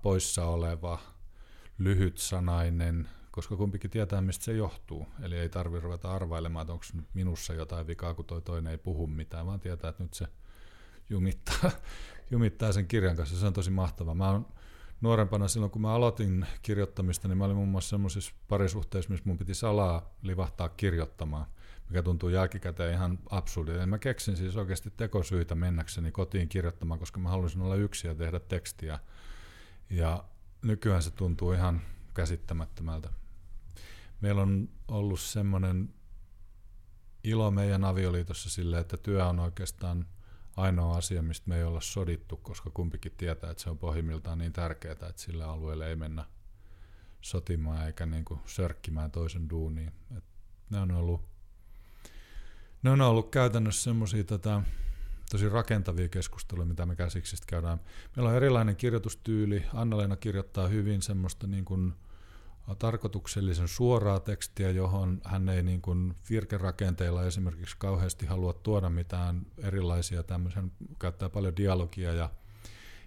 poissa 0.02 0.44
oleva, 0.44 0.98
lyhytsanainen, 1.78 3.08
koska 3.30 3.56
kumpikin 3.56 3.90
tietää, 3.90 4.20
mistä 4.20 4.44
se 4.44 4.52
johtuu. 4.52 5.06
Eli 5.22 5.38
ei 5.38 5.48
tarvitse 5.48 5.84
ruveta 5.84 6.14
arvailemaan, 6.14 6.62
että 6.62 6.72
onko 6.72 6.84
minussa 7.14 7.54
jotain 7.54 7.86
vikaa, 7.86 8.14
kun 8.14 8.24
toi 8.24 8.42
toinen 8.42 8.70
ei 8.70 8.78
puhu 8.78 9.06
mitään, 9.06 9.46
vaan 9.46 9.60
tietää, 9.60 9.90
että 9.90 10.02
nyt 10.02 10.14
se 10.14 10.26
jumittaa, 11.10 11.70
jumittaa 12.30 12.72
sen 12.72 12.86
kirjan 12.86 13.16
kanssa. 13.16 13.36
Se 13.36 13.46
on 13.46 13.52
tosi 13.52 13.70
mahtavaa. 13.70 14.14
Mä 14.14 14.30
oon 14.30 14.46
nuorempana 15.00 15.48
silloin, 15.48 15.70
kun 15.70 15.82
mä 15.82 15.94
aloitin 15.94 16.46
kirjoittamista, 16.62 17.28
niin 17.28 17.38
mä 17.38 17.44
olin 17.44 17.56
muun 17.56 17.68
muassa 17.68 17.90
semmoisissa 17.90 18.32
parisuhteissa, 18.48 19.10
missä 19.10 19.26
mun 19.26 19.38
piti 19.38 19.54
salaa 19.54 20.14
livahtaa 20.22 20.68
kirjoittamaan, 20.68 21.46
mikä 21.90 22.02
tuntuu 22.02 22.28
jälkikäteen 22.28 22.94
ihan 22.94 23.18
absurdilta. 23.30 23.86
Mä 23.86 23.98
keksin 23.98 24.36
siis 24.36 24.56
oikeasti 24.56 24.90
tekosyitä 24.96 25.54
mennäkseni 25.54 26.12
kotiin 26.12 26.48
kirjoittamaan, 26.48 27.00
koska 27.00 27.20
mä 27.20 27.28
halusin 27.28 27.62
olla 27.62 27.74
yksi 27.74 28.06
ja 28.06 28.14
tehdä 28.14 28.40
tekstiä. 28.40 28.98
Ja 29.90 30.24
nykyään 30.62 31.02
se 31.02 31.10
tuntuu 31.10 31.52
ihan 31.52 31.80
käsittämättömältä. 32.14 33.08
Meillä 34.20 34.42
on 34.42 34.68
ollut 34.88 35.20
semmoinen 35.20 35.94
ilo 37.24 37.50
meidän 37.50 37.84
avioliitossa 37.84 38.50
sille, 38.50 38.78
että 38.78 38.96
työ 38.96 39.26
on 39.26 39.40
oikeastaan– 39.40 40.06
ainoa 40.56 40.96
asia, 40.96 41.22
mistä 41.22 41.48
me 41.48 41.56
ei 41.56 41.64
olla 41.64 41.80
sodittu, 41.80 42.36
koska 42.36 42.70
kumpikin 42.70 43.12
tietää, 43.16 43.50
että 43.50 43.62
se 43.62 43.70
on 43.70 43.78
pohjimmiltaan 43.78 44.38
niin 44.38 44.52
tärkeää, 44.52 44.92
että 44.92 45.12
sillä 45.16 45.48
alueella 45.48 45.86
ei 45.86 45.96
mennä 45.96 46.24
sotimaan 47.20 47.86
eikä 47.86 48.06
niin 48.06 48.24
kuin 48.24 48.40
sörkkimään 48.46 49.10
toisen 49.10 49.50
duuniin. 49.50 49.92
Et 50.16 50.24
ne 50.70 50.80
on 50.80 50.90
ollut, 50.90 51.29
ne 52.82 52.90
on 52.90 53.00
ollut 53.00 53.30
käytännössä 53.30 53.82
semmoisia 53.82 54.24
tota, 54.24 54.62
tosi 55.30 55.48
rakentavia 55.48 56.08
keskusteluja, 56.08 56.66
mitä 56.66 56.86
me 56.86 56.96
käsiksistä 56.96 57.46
käydään. 57.48 57.80
Meillä 58.16 58.30
on 58.30 58.36
erilainen 58.36 58.76
kirjoitustyyli. 58.76 59.64
Anna-Leena 59.74 60.16
kirjoittaa 60.16 60.68
hyvin 60.68 61.02
semmoista 61.02 61.46
niin 61.46 61.64
kuin, 61.64 61.94
tarkoituksellisen 62.78 63.68
suoraa 63.68 64.20
tekstiä, 64.20 64.70
johon 64.70 65.20
hän 65.24 65.48
ei 65.48 65.62
niin 65.62 65.82
kuin 65.82 66.14
virkerakenteilla 66.30 67.24
esimerkiksi 67.24 67.76
kauheasti 67.78 68.26
halua 68.26 68.52
tuoda 68.52 68.90
mitään 68.90 69.46
erilaisia 69.58 70.22
tämmöisen, 70.22 70.72
käyttää 70.98 71.28
paljon 71.28 71.56
dialogia 71.56 72.12
ja 72.12 72.30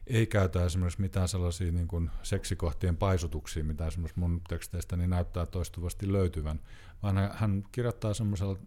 ei 0.08 0.28
käytä 0.28 0.66
esimerkiksi 0.66 1.02
mitään 1.02 1.28
sellaisia 1.28 1.72
niin 1.72 1.88
kuin 1.88 2.12
seksikohtien 2.24 2.98
paisutuksia, 2.98 3.64
mitä 3.64 3.88
esimerkiksi 3.88 4.20
mun 4.20 4.42
teksteistä 4.50 4.98
niin 4.98 5.10
näyttää 5.10 5.46
toistuvasti 5.46 6.12
löytyvän, 6.12 6.60
vaan 7.04 7.32
hän 7.34 7.64
kirjoittaa 7.72 8.14
semmoisella 8.14 8.58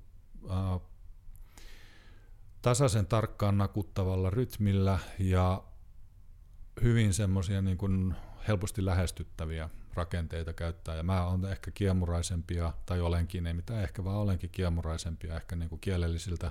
äh, 0.51 0.81
tasaisen 2.67 3.07
tarkkaan 3.07 3.59
nakuttavalla 3.59 4.31
rytmillä 4.31 4.99
ja 5.19 5.65
hyvin 6.83 7.15
semmoisia 7.15 7.63
niin 7.63 7.79
kuin 7.79 8.15
helposti 8.49 8.85
lähestyttäviä 8.85 9.69
rakenteita 9.95 10.53
käyttää. 10.53 10.95
Ja 10.95 11.03
mä 11.03 11.27
olen 11.27 11.45
ehkä 11.45 11.71
kiemuraisempia, 11.71 12.73
tai 12.87 13.01
olenkin, 13.01 13.47
ei 13.47 13.55
mitään 13.55 13.83
ehkä, 13.83 14.05
vaan 14.05 14.17
olenkin 14.17 14.51
kiemuraisempia 14.51 15.37
ehkä 15.37 15.57
niin 15.57 15.69
kuin 15.69 15.81
kielellisiltä 15.81 16.51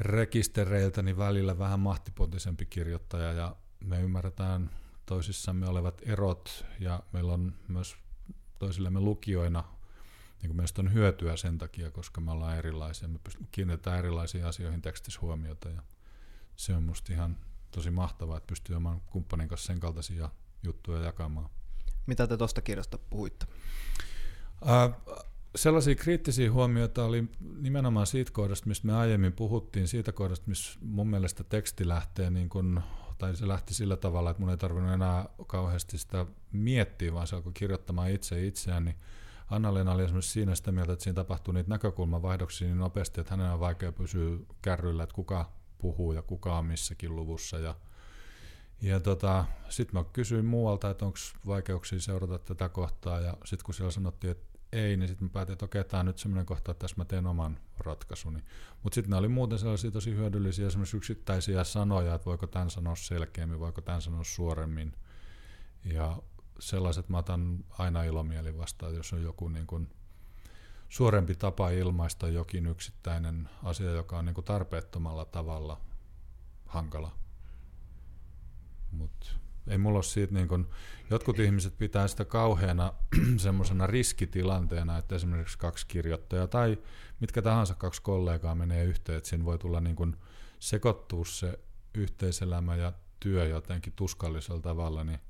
rekistereiltä, 0.00 1.02
niin 1.02 1.18
välillä 1.18 1.58
vähän 1.58 1.80
mahtipontisempi 1.80 2.66
kirjoittaja, 2.66 3.32
ja 3.32 3.56
me 3.80 4.00
ymmärretään 4.00 4.70
toisissamme 5.06 5.68
olevat 5.68 6.02
erot, 6.06 6.66
ja 6.80 7.02
meillä 7.12 7.32
on 7.32 7.54
myös 7.68 7.96
toisillemme 8.58 9.00
lukijoina, 9.00 9.64
niin 10.42 10.48
kuin 10.48 10.56
meistä 10.56 10.82
on 10.82 10.92
hyötyä 10.92 11.36
sen 11.36 11.58
takia, 11.58 11.90
koska 11.90 12.20
me 12.20 12.30
ollaan 12.30 12.56
erilaisia, 12.56 13.08
me 13.08 13.18
kiinnitetään 13.50 13.98
erilaisiin 13.98 14.44
asioihin 14.44 14.82
tekstissä 14.82 15.20
huomiota, 15.20 15.68
ja 15.68 15.82
se 16.56 16.74
on 16.74 16.82
musta 16.82 17.12
ihan 17.12 17.36
tosi 17.70 17.90
mahtavaa, 17.90 18.36
että 18.36 18.46
pystyy 18.46 18.76
oman 18.76 19.00
kumppanin 19.00 19.48
kanssa 19.48 19.66
sen 19.66 19.80
kaltaisia 19.80 20.30
juttuja 20.62 21.00
jakamaan. 21.00 21.50
Mitä 22.06 22.26
te 22.26 22.36
tuosta 22.36 22.62
kirjasta 22.62 22.98
puhuitte? 22.98 23.46
Äh, 24.68 25.16
sellaisia 25.56 25.94
kriittisiä 25.94 26.52
huomioita 26.52 27.04
oli 27.04 27.24
nimenomaan 27.60 28.06
siitä 28.06 28.32
kohdasta, 28.32 28.68
mistä 28.68 28.86
me 28.86 28.94
aiemmin 28.94 29.32
puhuttiin, 29.32 29.88
siitä 29.88 30.12
kohdasta, 30.12 30.48
missä 30.48 30.78
mun 30.82 31.08
mielestä 31.08 31.44
teksti 31.44 31.88
lähtee 31.88 32.30
niin 32.30 32.48
kun, 32.48 32.82
tai 33.18 33.36
se 33.36 33.48
lähti 33.48 33.74
sillä 33.74 33.96
tavalla, 33.96 34.30
että 34.30 34.40
mun 34.40 34.50
ei 34.50 34.56
tarvinnut 34.56 34.92
enää 34.92 35.28
kauheasti 35.46 35.98
sitä 35.98 36.26
miettiä, 36.52 37.14
vaan 37.14 37.26
se 37.26 37.36
alkoi 37.36 37.52
kirjoittamaan 37.52 38.10
itse 38.10 38.46
itseään, 38.46 38.84
niin 38.84 38.96
Anna-Leena 39.54 39.92
oli 39.92 40.02
esimerkiksi 40.02 40.32
siinä 40.32 40.54
sitä 40.54 40.72
mieltä, 40.72 40.92
että 40.92 41.02
siinä 41.02 41.14
tapahtuu 41.14 41.54
niitä 41.54 41.70
näkökulmavaihdoksia 41.70 42.68
niin 42.68 42.78
nopeasti, 42.78 43.20
että 43.20 43.36
hänen 43.36 43.52
on 43.52 43.60
vaikea 43.60 43.92
pysyä 43.92 44.38
kärryllä, 44.62 45.02
että 45.02 45.14
kuka 45.14 45.52
puhuu 45.78 46.12
ja 46.12 46.22
kuka 46.22 46.58
on 46.58 46.66
missäkin 46.66 47.16
luvussa 47.16 47.58
ja 47.58 47.74
ja 48.82 49.00
tota, 49.00 49.44
sitten 49.68 50.00
mä 50.00 50.04
kysyin 50.12 50.44
muualta, 50.44 50.90
että 50.90 51.04
onko 51.04 51.18
vaikeuksia 51.46 52.00
seurata 52.00 52.38
tätä 52.38 52.68
kohtaa, 52.68 53.20
ja 53.20 53.36
sitten 53.44 53.64
kun 53.64 53.74
siellä 53.74 53.90
sanottiin, 53.90 54.30
että 54.30 54.58
ei, 54.72 54.96
niin 54.96 55.08
sitten 55.08 55.26
mä 55.26 55.30
päätin, 55.32 55.52
että 55.52 55.64
okei, 55.64 55.84
tämä 55.84 56.00
on 56.00 56.06
nyt 56.06 56.18
semmoinen 56.18 56.46
kohta, 56.46 56.70
että 56.70 56.80
tässä 56.80 56.96
mä 56.96 57.04
teen 57.04 57.26
oman 57.26 57.58
ratkaisuni. 57.78 58.42
Mutta 58.82 58.94
sitten 58.94 59.10
nämä 59.10 59.18
oli 59.18 59.28
muuten 59.28 59.58
sellaisia 59.58 59.90
tosi 59.90 60.14
hyödyllisiä, 60.14 60.66
esimerkiksi 60.66 60.96
yksittäisiä 60.96 61.64
sanoja, 61.64 62.14
että 62.14 62.24
voiko 62.24 62.46
tämän 62.46 62.70
sanoa 62.70 62.96
selkeämmin, 62.96 63.60
voiko 63.60 63.80
tämän 63.80 64.02
sanoa 64.02 64.24
suoremmin. 64.24 64.92
Ja 65.84 66.22
sellaiset 66.62 67.08
mä 67.08 67.18
otan 67.18 67.64
aina 67.78 68.02
ilomieli 68.02 68.58
vastaan, 68.58 68.94
jos 68.94 69.12
on 69.12 69.22
joku 69.22 69.48
niin 69.48 69.66
kuin 69.66 69.88
suorempi 70.88 71.34
tapa 71.34 71.70
ilmaista 71.70 72.28
jokin 72.28 72.66
yksittäinen 72.66 73.48
asia, 73.62 73.90
joka 73.90 74.18
on 74.18 74.24
niin 74.24 74.34
kuin 74.34 74.44
tarpeettomalla 74.44 75.24
tavalla 75.24 75.80
hankala. 76.66 77.10
Mutta 78.90 79.26
ei 79.68 79.78
mulla 79.78 79.96
ole 79.96 80.02
siitä, 80.02 80.34
niin 80.34 80.48
kun, 80.48 80.70
jotkut 81.10 81.38
ihmiset 81.38 81.78
pitää 81.78 82.08
sitä 82.08 82.24
kauheana 82.24 82.92
semmoisena 83.36 83.86
riskitilanteena, 83.86 84.98
että 84.98 85.14
esimerkiksi 85.14 85.58
kaksi 85.58 85.86
kirjoittajaa 85.86 86.46
tai 86.46 86.78
mitkä 87.20 87.42
tahansa 87.42 87.74
kaksi 87.74 88.02
kollegaa 88.02 88.54
menee 88.54 88.84
yhteen, 88.84 89.18
että 89.18 89.30
siinä 89.30 89.44
voi 89.44 89.58
tulla 89.58 89.80
niin 89.80 89.96
kun 89.96 90.16
sekoittua 90.58 91.24
se 91.24 91.58
yhteiselämä 91.94 92.76
ja 92.76 92.92
työ 93.20 93.46
jotenkin 93.46 93.92
tuskallisella 93.96 94.60
tavalla, 94.60 95.04
niin 95.04 95.20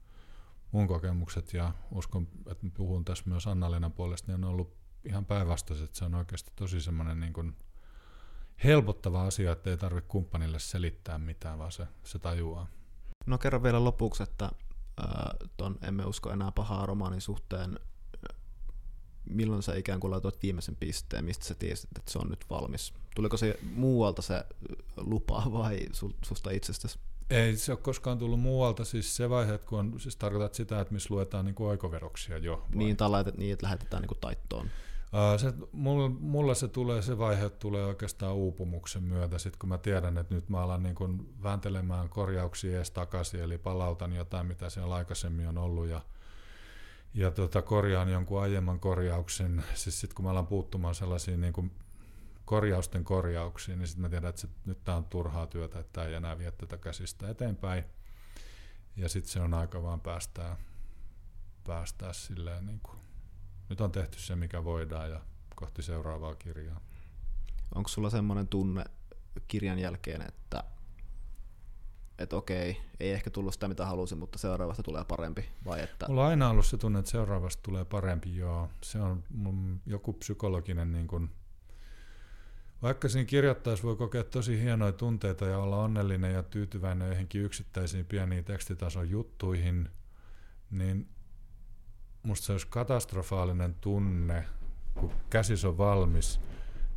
mun 0.72 0.88
kokemukset 0.88 1.54
ja 1.54 1.74
uskon, 1.90 2.28
että 2.46 2.66
puhun 2.74 3.04
tässä 3.04 3.24
myös 3.26 3.46
anna 3.46 3.90
puolesta, 3.90 4.32
niin 4.32 4.44
on 4.44 4.50
ollut 4.50 4.76
ihan 5.04 5.24
päinvastaiset. 5.24 5.94
Se 5.94 6.04
on 6.04 6.14
oikeasti 6.14 6.52
tosi 6.56 6.80
semmoinen 6.80 7.20
niin 7.20 7.32
kuin 7.32 7.56
helpottava 8.64 9.22
asia, 9.26 9.52
että 9.52 9.70
ei 9.70 9.76
tarvitse 9.76 10.08
kumppanille 10.08 10.58
selittää 10.58 11.18
mitään, 11.18 11.58
vaan 11.58 11.72
se, 11.72 11.86
se 12.04 12.18
tajuaa. 12.18 12.66
No 13.26 13.38
kerran 13.38 13.62
vielä 13.62 13.84
lopuksi, 13.84 14.22
että 14.22 14.50
ton 15.56 15.78
Emme 15.82 16.04
usko 16.04 16.30
enää 16.30 16.52
pahaa 16.52 16.86
romaanin 16.86 17.20
suhteen, 17.20 17.78
milloin 19.24 19.62
sä 19.62 19.74
ikään 19.74 20.00
kuin 20.00 20.10
laitoit 20.10 20.42
viimeisen 20.42 20.76
pisteen, 20.76 21.24
mistä 21.24 21.44
sä 21.44 21.54
tiesit, 21.54 21.90
että 21.98 22.12
se 22.12 22.18
on 22.18 22.28
nyt 22.28 22.44
valmis? 22.50 22.94
Tuliko 23.14 23.36
se 23.36 23.58
muualta 23.74 24.22
se 24.22 24.44
lupa 24.96 25.52
vai 25.52 25.86
susta 26.24 26.50
itsestäsi? 26.50 26.98
Ei 27.32 27.56
se 27.56 27.72
ole 27.72 27.78
koskaan 27.82 28.18
tullut 28.18 28.40
muualta, 28.40 28.84
siis 28.84 29.16
se 29.16 29.30
vaihe, 29.30 29.58
kun 29.58 29.78
on, 29.78 30.00
siis 30.00 30.16
tarkoitat 30.16 30.54
sitä, 30.54 30.80
että 30.80 30.94
missä 30.94 31.14
luetaan 31.14 31.44
niin 31.44 31.54
oikoveroksia 31.58 32.38
jo. 32.38 32.56
Vai? 32.56 32.78
Niin, 32.78 32.96
tai 32.96 33.10
laitet, 33.10 33.38
niin, 33.38 33.52
että 33.52 33.64
lähetetään 33.64 34.02
niin 34.02 34.20
taittoon. 34.20 34.66
Uh, 34.66 35.40
se, 35.40 35.52
mulla, 35.72 36.08
mulla 36.08 36.54
se 36.54 36.68
tulee, 36.68 37.02
se 37.02 37.18
vaihe 37.18 37.50
tulee 37.50 37.84
oikeastaan 37.84 38.34
uupumuksen 38.34 39.02
myötä, 39.02 39.38
sit 39.38 39.56
kun 39.56 39.68
mä 39.68 39.78
tiedän, 39.78 40.18
että 40.18 40.34
nyt 40.34 40.48
mä 40.48 40.60
alan 40.60 40.82
niin 40.82 40.94
kun 40.94 41.28
vääntelemään 41.42 42.08
korjauksia 42.08 42.76
edes 42.76 42.90
takaisin, 42.90 43.40
eli 43.40 43.58
palautan 43.58 44.12
jotain, 44.12 44.46
mitä 44.46 44.70
siellä 44.70 44.94
aikaisemmin 44.94 45.48
on 45.48 45.58
ollut, 45.58 45.86
ja, 45.86 46.00
ja 47.14 47.30
tota, 47.30 47.62
korjaan 47.62 48.08
jonkun 48.08 48.42
aiemman 48.42 48.80
korjauksen, 48.80 49.64
siis 49.74 50.00
sitten 50.00 50.14
kun 50.14 50.24
mä 50.24 50.30
alan 50.30 50.46
puuttumaan 50.46 50.94
sellaisiin 50.94 51.40
niin 51.40 51.52
kun 51.52 51.70
korjausten 52.52 53.04
korjauksiin, 53.04 53.78
niin 53.78 53.86
sitten 53.86 54.02
mä 54.02 54.08
tiedän, 54.08 54.28
että 54.28 54.40
sit, 54.40 54.50
nyt 54.66 54.84
tämä 54.84 54.96
on 54.96 55.04
turhaa 55.04 55.46
työtä, 55.46 55.78
että 55.78 56.04
ei 56.04 56.14
enää 56.14 56.38
vie 56.38 56.50
tätä 56.50 56.78
käsistä 56.78 57.28
eteenpäin. 57.28 57.84
Ja 58.96 59.08
sitten 59.08 59.32
se 59.32 59.40
on 59.40 59.54
aika 59.54 59.82
vaan 59.82 60.00
päästää, 60.00 60.56
päästää 61.66 62.12
silleen, 62.12 62.66
niin 62.66 62.80
kuin, 62.80 62.98
nyt 63.68 63.80
on 63.80 63.92
tehty 63.92 64.18
se, 64.18 64.36
mikä 64.36 64.64
voidaan 64.64 65.10
ja 65.10 65.20
kohti 65.54 65.82
seuraavaa 65.82 66.34
kirjaa. 66.34 66.80
Onko 67.74 67.88
sulla 67.88 68.10
semmoinen 68.10 68.48
tunne 68.48 68.84
kirjan 69.48 69.78
jälkeen, 69.78 70.22
että 70.28 70.64
että 72.18 72.36
okei, 72.36 72.80
ei 73.00 73.12
ehkä 73.12 73.30
tullut 73.30 73.54
sitä 73.54 73.68
mitä 73.68 73.86
halusin, 73.86 74.18
mutta 74.18 74.38
seuraavasta 74.38 74.82
tulee 74.82 75.04
parempi? 75.04 75.48
Vai 75.64 75.82
että... 75.82 76.08
Mulla 76.08 76.22
on 76.22 76.28
aina 76.28 76.50
ollut 76.50 76.66
se 76.66 76.76
tunne, 76.76 76.98
että 76.98 77.10
seuraavasta 77.10 77.62
tulee 77.62 77.84
parempi, 77.84 78.36
joo. 78.36 78.68
Se 78.82 79.00
on 79.00 79.24
joku 79.86 80.12
psykologinen 80.12 80.92
niin 80.92 81.06
kuin 81.06 81.30
vaikka 82.82 83.08
siinä 83.08 83.26
kirjoittaisi 83.26 83.82
voi 83.82 83.96
kokea 83.96 84.24
tosi 84.24 84.60
hienoja 84.60 84.92
tunteita 84.92 85.46
ja 85.46 85.58
olla 85.58 85.78
onnellinen 85.78 86.34
ja 86.34 86.42
tyytyväinen 86.42 87.08
johonkin 87.08 87.42
yksittäisiin 87.42 88.06
pieniin 88.06 88.44
tekstitason 88.44 89.10
juttuihin, 89.10 89.90
niin 90.70 91.08
musta 92.22 92.46
se 92.46 92.52
olisi 92.52 92.66
katastrofaalinen 92.70 93.74
tunne, 93.74 94.46
kun 94.94 95.12
käsis 95.30 95.64
on 95.64 95.78
valmis, 95.78 96.40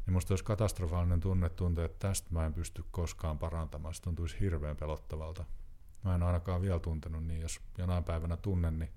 niin 0.06 0.14
musta 0.14 0.32
olisi 0.34 0.44
katastrofaalinen 0.44 1.20
tunne 1.20 1.50
tuntea, 1.50 1.86
että 1.86 2.08
tästä 2.08 2.34
mä 2.34 2.46
en 2.46 2.54
pysty 2.54 2.84
koskaan 2.92 3.40
parantamaan. 3.40 3.94
Se 3.94 4.02
tuntuisi 4.02 4.40
hirveän 4.40 4.78
pelottavalta. 4.78 5.46
Mä 6.04 6.16
en 6.16 6.24
ainakaan 6.24 6.62
vielä 6.62 6.80
tuntenut 6.80 7.24
niin, 7.24 7.42
jos 7.42 7.62
jonain 7.78 8.04
päivänä 8.04 8.38
tunnen, 8.38 8.80
niin 8.80 8.92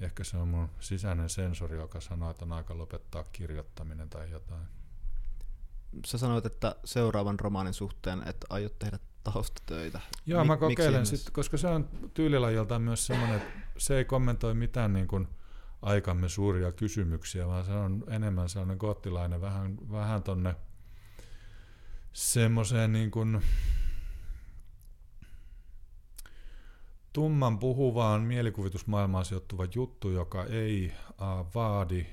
ehkä 0.00 0.24
se 0.24 0.36
on 0.36 0.48
mun 0.48 0.68
sisäinen 0.80 1.28
sensori, 1.28 1.76
joka 1.76 2.00
sanoo, 2.00 2.30
että 2.30 2.44
on 2.44 2.52
aika 2.52 2.78
lopettaa 2.78 3.24
kirjoittaminen 3.32 4.10
tai 4.10 4.30
jotain 4.30 4.66
sä 6.06 6.18
sanoit, 6.18 6.46
että 6.46 6.76
seuraavan 6.84 7.40
romaanin 7.40 7.74
suhteen, 7.74 8.22
että 8.26 8.46
aiot 8.50 8.78
tehdä 8.78 8.98
taustatöitä. 9.32 10.00
Joo, 10.26 10.40
Mik, 10.40 10.48
mä 10.48 10.56
kokeilen 10.56 11.06
sitten, 11.06 11.32
koska 11.32 11.56
se 11.56 11.66
on 11.66 11.88
tyylilajiltaan 12.14 12.82
myös 12.82 13.06
semmoinen, 13.06 13.36
että 13.36 13.50
se 13.78 13.98
ei 13.98 14.04
kommentoi 14.04 14.54
mitään 14.54 14.92
niin 14.92 15.08
kuin 15.08 15.28
aikamme 15.82 16.28
suuria 16.28 16.72
kysymyksiä, 16.72 17.46
vaan 17.46 17.64
se 17.64 17.72
on 17.72 18.04
enemmän 18.08 18.48
sellainen 18.48 18.78
kottilainen, 18.78 19.40
vähän, 19.40 19.78
vähän 19.90 20.22
tonne 20.22 20.54
semmoiseen 22.12 22.92
niin 22.92 23.10
kuin 23.10 23.42
tumman 27.12 27.58
puhuvaan 27.58 28.22
mielikuvitusmaailmaan 28.22 29.24
sijoittuva 29.24 29.66
juttu, 29.74 30.10
joka 30.10 30.44
ei 30.44 30.92
vaadi 31.54 32.06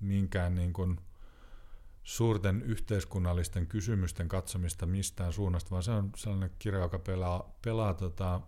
minkään 0.00 0.54
niin 0.54 0.72
kuin– 0.72 0.98
suurten 2.02 2.62
yhteiskunnallisten 2.62 3.66
kysymysten 3.66 4.28
katsomista 4.28 4.86
mistään 4.86 5.32
suunnasta, 5.32 5.70
vaan 5.70 5.82
se 5.82 5.90
on 5.90 6.10
sellainen 6.16 6.50
kirja, 6.58 6.80
joka 6.80 6.98
pelaa, 6.98 7.54
pelaa 7.64 7.94
tota, 7.94 8.40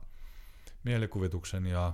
mielikuvituksen 0.84 1.66
ja, 1.66 1.92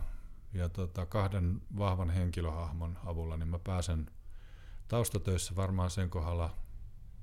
ja 0.53 0.69
tota, 0.69 1.07
kahden 1.07 1.63
vahvan 1.79 2.11
henkilöhahmon 2.11 2.99
avulla, 3.05 3.37
niin 3.37 3.49
mä 3.49 3.59
pääsen 3.59 4.11
taustatöissä 4.89 5.57
varmaan 5.57 5.91
sen 5.91 6.11
kohdalla 6.11 6.57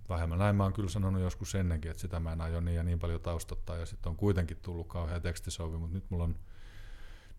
vähemmän. 0.09 0.39
Näin 0.39 0.55
mä 0.55 0.63
oon 0.63 0.73
kyllä 0.73 0.89
sanonut 0.89 1.21
joskus 1.21 1.55
ennenkin, 1.55 1.91
että 1.91 2.01
sitä 2.01 2.19
mä 2.19 2.33
en 2.33 2.41
aio 2.41 2.61
niin 2.61 2.75
ja 2.75 2.83
niin 2.83 2.99
paljon 2.99 3.21
taustattaa, 3.21 3.77
ja 3.77 3.85
sitten 3.85 4.09
on 4.09 4.15
kuitenkin 4.15 4.57
tullut 4.57 4.87
kauhean 4.87 5.21
tekstisovi, 5.21 5.77
mutta 5.77 5.95
nyt 5.95 6.09
mulla 6.09 6.23
on 6.23 6.35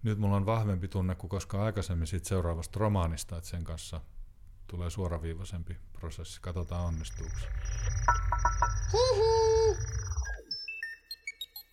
nyt 0.02 0.18
mulla 0.18 0.36
on 0.36 0.46
vahvempi 0.46 0.88
tunne 0.88 1.14
kuin 1.14 1.28
koskaan 1.28 1.64
aikaisemmin 1.64 2.06
siitä 2.06 2.28
seuraavasta 2.28 2.78
romaanista, 2.80 3.36
että 3.36 3.50
sen 3.50 3.64
kanssa– 3.64 4.00
tulee 4.68 4.90
suoraviivaisempi 4.90 5.76
prosessi. 5.92 6.40
Katsotaan 6.40 6.86
onnistuuko. 6.86 7.36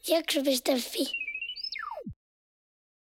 Jakso.fi 0.08 1.25